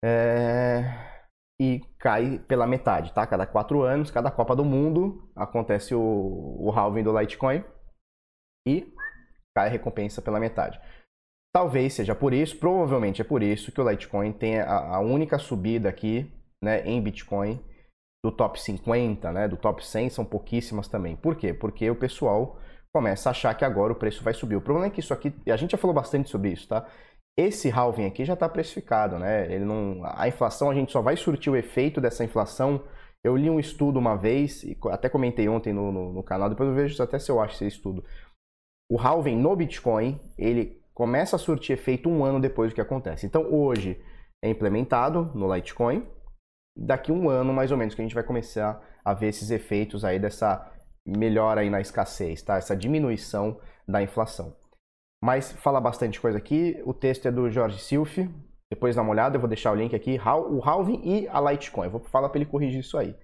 É 0.04 1.13
e 1.60 1.80
cai 1.98 2.38
pela 2.40 2.66
metade, 2.66 3.12
tá? 3.12 3.26
Cada 3.26 3.46
quatro 3.46 3.82
anos, 3.82 4.10
cada 4.10 4.30
Copa 4.30 4.56
do 4.56 4.64
Mundo, 4.64 5.30
acontece 5.36 5.94
o, 5.94 6.56
o 6.58 6.70
halving 6.72 7.02
do 7.02 7.16
Litecoin 7.18 7.64
e 8.66 8.92
cai 9.56 9.68
a 9.68 9.70
recompensa 9.70 10.20
pela 10.20 10.40
metade. 10.40 10.80
Talvez 11.54 11.92
seja 11.94 12.14
por 12.14 12.32
isso, 12.32 12.58
provavelmente 12.58 13.20
é 13.20 13.24
por 13.24 13.42
isso 13.42 13.70
que 13.70 13.80
o 13.80 13.88
Litecoin 13.88 14.32
tem 14.32 14.58
a, 14.58 14.96
a 14.96 15.00
única 15.00 15.38
subida 15.38 15.88
aqui 15.88 16.32
né, 16.62 16.84
em 16.84 17.00
Bitcoin 17.00 17.64
do 18.24 18.32
top 18.32 18.60
50, 18.60 19.32
né, 19.32 19.46
do 19.46 19.56
top 19.56 19.86
100 19.86 20.10
são 20.10 20.24
pouquíssimas 20.24 20.88
também. 20.88 21.14
Por 21.14 21.36
quê? 21.36 21.54
Porque 21.54 21.88
o 21.88 21.94
pessoal 21.94 22.58
começa 22.92 23.28
a 23.28 23.32
achar 23.32 23.54
que 23.54 23.64
agora 23.64 23.92
o 23.92 23.96
preço 23.96 24.24
vai 24.24 24.32
subir. 24.32 24.56
O 24.56 24.60
problema 24.60 24.86
é 24.86 24.90
que 24.90 25.00
isso 25.00 25.12
aqui, 25.12 25.32
a 25.46 25.56
gente 25.56 25.72
já 25.72 25.78
falou 25.78 25.94
bastante 25.94 26.30
sobre 26.30 26.50
isso, 26.50 26.66
tá? 26.66 26.88
Esse 27.36 27.68
halving 27.68 28.06
aqui 28.06 28.24
já 28.24 28.34
está 28.34 28.48
precificado, 28.48 29.18
né? 29.18 29.52
Ele 29.52 29.64
não, 29.64 30.02
a 30.04 30.28
inflação 30.28 30.70
a 30.70 30.74
gente 30.74 30.92
só 30.92 31.02
vai 31.02 31.16
surtir 31.16 31.52
o 31.52 31.56
efeito 31.56 32.00
dessa 32.00 32.24
inflação. 32.24 32.84
Eu 33.24 33.36
li 33.36 33.50
um 33.50 33.58
estudo 33.58 33.98
uma 33.98 34.16
vez 34.16 34.62
e 34.62 34.78
até 34.90 35.08
comentei 35.08 35.48
ontem 35.48 35.72
no, 35.72 35.90
no, 35.90 36.12
no 36.12 36.22
canal. 36.22 36.48
Depois 36.48 36.68
eu 36.68 36.74
vejo 36.74 37.02
até 37.02 37.18
se 37.18 37.30
eu 37.30 37.40
acho 37.40 37.54
esse 37.54 37.66
estudo. 37.66 38.04
O 38.88 38.98
halving 38.98 39.36
no 39.36 39.56
Bitcoin 39.56 40.20
ele 40.38 40.80
começa 40.94 41.34
a 41.34 41.38
surtir 41.38 41.72
efeito 41.72 42.08
um 42.08 42.24
ano 42.24 42.40
depois 42.40 42.70
do 42.70 42.74
que 42.74 42.80
acontece. 42.80 43.26
Então 43.26 43.52
hoje 43.52 44.00
é 44.42 44.48
implementado 44.48 45.32
no 45.34 45.52
Litecoin. 45.52 46.06
Daqui 46.76 47.10
um 47.10 47.28
ano 47.28 47.52
mais 47.52 47.72
ou 47.72 47.76
menos 47.76 47.94
que 47.94 48.00
a 48.00 48.04
gente 48.04 48.14
vai 48.14 48.24
começar 48.24 48.80
a 49.04 49.12
ver 49.12 49.28
esses 49.28 49.50
efeitos 49.50 50.04
aí 50.04 50.18
dessa 50.18 50.70
melhora 51.06 51.60
aí 51.60 51.70
na 51.70 51.80
escassez, 51.80 52.42
tá? 52.42 52.56
Essa 52.56 52.76
diminuição 52.76 53.60
da 53.86 54.02
inflação. 54.02 54.56
Mas 55.24 55.52
fala 55.52 55.80
bastante 55.80 56.20
coisa 56.20 56.37
aqui. 56.37 56.82
O 56.84 56.92
texto 56.92 57.26
é 57.26 57.32
do 57.32 57.50
Jorge 57.50 57.78
Silf. 57.78 58.18
Depois 58.70 58.94
dá 58.94 59.00
uma 59.00 59.10
olhada, 59.10 59.37
eu 59.37 59.40
vou 59.40 59.48
deixar 59.48 59.72
o 59.72 59.74
link 59.74 59.96
aqui. 59.96 60.18
O 60.50 60.62
Halving 60.62 61.00
e 61.02 61.26
a 61.28 61.40
Litecoin. 61.40 61.87
Eu 61.87 61.92
vou 61.92 62.00
falar 62.02 62.28
para 62.28 62.37
ele 62.38 62.50
corrigir 62.50 62.80
isso 62.80 62.98
aí. 62.98 63.16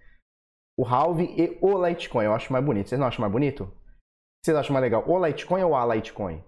O 0.79 0.87
Halving 0.87 1.35
e 1.37 1.59
o 1.61 1.87
Litecoin. 1.87 2.25
Eu 2.25 2.33
acho 2.33 2.51
mais 2.51 2.65
bonito. 2.65 2.89
Vocês 2.89 2.99
não 2.99 3.07
acham 3.07 3.21
mais 3.21 3.31
bonito? 3.31 3.71
Vocês 4.43 4.57
acham 4.57 4.73
mais 4.73 4.83
legal? 4.83 5.05
O 5.07 5.27
Litecoin 5.27 5.63
ou 5.63 5.77
a 5.77 5.95
Litecoin? 5.95 6.43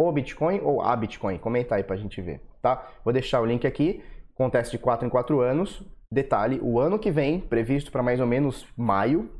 O 0.00 0.10
Bitcoin 0.10 0.60
ou 0.62 0.82
a 0.82 0.96
Bitcoin? 0.96 1.38
Comenta 1.38 1.76
aí 1.76 1.84
pra 1.84 1.96
gente 1.96 2.20
ver, 2.20 2.40
tá? 2.60 2.88
Vou 3.04 3.12
deixar 3.12 3.40
o 3.40 3.46
link 3.46 3.66
aqui. 3.68 4.02
Acontece 4.34 4.72
de 4.72 4.78
4 4.78 5.06
em 5.06 5.10
4 5.10 5.40
anos. 5.40 5.80
Detalhe, 6.10 6.58
o 6.60 6.80
ano 6.80 6.98
que 6.98 7.10
vem, 7.10 7.40
previsto 7.40 7.92
para 7.92 8.02
mais 8.02 8.18
ou 8.18 8.26
menos 8.26 8.66
maio, 8.76 9.30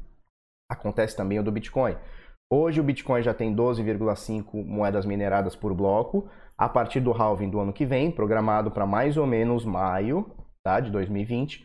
acontece 0.71 1.17
também 1.17 1.41
o 1.41 1.43
do 1.43 1.51
Bitcoin. 1.51 1.97
Hoje 2.51 2.81
o 2.81 2.85
Bitcoin 2.85 3.23
já 3.23 3.35
tem 3.35 3.55
12,5 3.55 4.65
moedas 4.65 5.05
mineradas 5.05 5.55
por 5.55 5.75
bloco. 5.75 6.29
A 6.57 6.69
partir 6.69 6.99
do 6.99 7.13
halving 7.13 7.51
do 7.51 7.61
ano 7.61 7.73
que 7.73 7.85
vem, 7.85 8.11
programado 8.11 8.71
para 8.71 8.87
mais 8.87 9.17
ou 9.17 9.27
menos 9.27 9.65
maio 9.65 10.35
tá, 10.65 10.81
de 10.81 10.91
2020, 10.91 11.65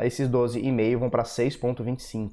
esses 0.00 0.28
12,5 0.28 0.96
vão 0.96 1.10
para 1.10 1.22
6,25 1.22 2.30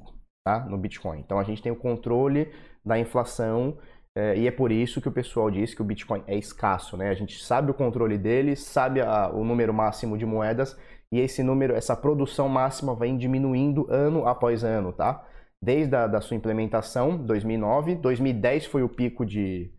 tá, 0.48 0.62
no 0.62 0.78
Bitcoin. 0.78 1.20
Então 1.20 1.38
a 1.38 1.44
gente 1.44 1.62
tem 1.62 1.72
o 1.72 1.76
controle 1.76 2.52
da 2.84 2.98
inflação 2.98 3.78
é, 4.18 4.38
e 4.38 4.48
é 4.48 4.52
por 4.52 4.72
isso 4.72 5.02
que 5.02 5.10
o 5.10 5.12
pessoal 5.12 5.52
diz 5.52 5.76
que 5.76 5.82
o 5.82 5.86
Bitcoin 5.86 6.24
é 6.26 6.36
escasso. 6.38 6.96
Né? 6.96 7.10
A 7.10 7.14
gente 7.14 7.44
sabe 7.44 7.70
o 7.70 7.74
controle 7.74 8.18
dele, 8.18 8.56
sabe 8.56 9.02
a, 9.02 9.30
o 9.30 9.44
número 9.44 9.74
máximo 9.74 10.18
de 10.18 10.26
moedas 10.26 10.76
e 11.12 11.20
esse 11.20 11.44
número, 11.44 11.76
essa 11.76 11.96
produção 11.96 12.48
máxima 12.48 12.96
vem 12.96 13.18
diminuindo 13.18 13.86
ano 13.92 14.26
após 14.26 14.64
ano. 14.64 14.94
Tá? 14.94 15.26
Desde 15.62 15.95
a 15.95 16.08
da 16.08 16.22
sua 16.22 16.38
implementação, 16.38 17.17
2009. 17.17 17.95
2010 17.95 18.65
foi 18.65 18.84
o 18.84 18.89
pico 18.89 19.26
de, 19.26 19.72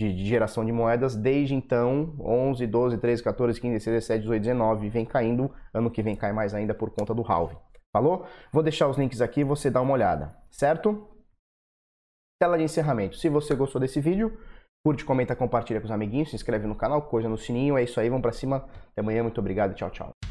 de, 0.00 0.14
de, 0.14 0.26
geração 0.26 0.64
de 0.64 0.72
moedas. 0.72 1.14
Desde 1.16 1.54
então, 1.54 2.16
11, 2.20 2.66
12, 2.66 2.98
13, 2.98 3.22
14, 3.22 3.60
15, 3.60 3.72
16, 3.72 3.94
17, 3.94 4.20
18, 4.22 4.42
19, 4.42 4.88
vem 4.88 5.04
caindo. 5.04 5.54
Ano 5.72 5.90
que 5.90 6.02
vem 6.02 6.16
cai 6.16 6.32
mais 6.32 6.54
ainda 6.54 6.74
por 6.74 6.90
conta 6.90 7.14
do 7.14 7.22
halving. 7.22 7.58
Falou? 7.92 8.26
Vou 8.52 8.62
deixar 8.62 8.88
os 8.88 8.96
links 8.96 9.20
aqui, 9.20 9.44
você 9.44 9.70
dá 9.70 9.80
uma 9.80 9.92
olhada, 9.92 10.34
certo? 10.50 11.08
Tela 12.40 12.56
de 12.56 12.64
encerramento. 12.64 13.16
Se 13.16 13.28
você 13.28 13.54
gostou 13.54 13.78
desse 13.78 14.00
vídeo, 14.00 14.36
curte, 14.84 15.04
comenta, 15.04 15.36
compartilha 15.36 15.78
com 15.78 15.84
os 15.84 15.92
amiguinhos, 15.92 16.30
se 16.30 16.36
inscreve 16.36 16.66
no 16.66 16.74
canal, 16.74 17.02
coisa 17.02 17.28
no 17.28 17.36
sininho. 17.36 17.76
É 17.76 17.82
isso 17.82 18.00
aí, 18.00 18.08
vamos 18.08 18.22
para 18.22 18.32
cima. 18.32 18.66
Até 18.92 19.02
amanhã, 19.02 19.22
muito 19.22 19.38
obrigado 19.38 19.74
tchau, 19.74 19.90
tchau. 19.90 20.21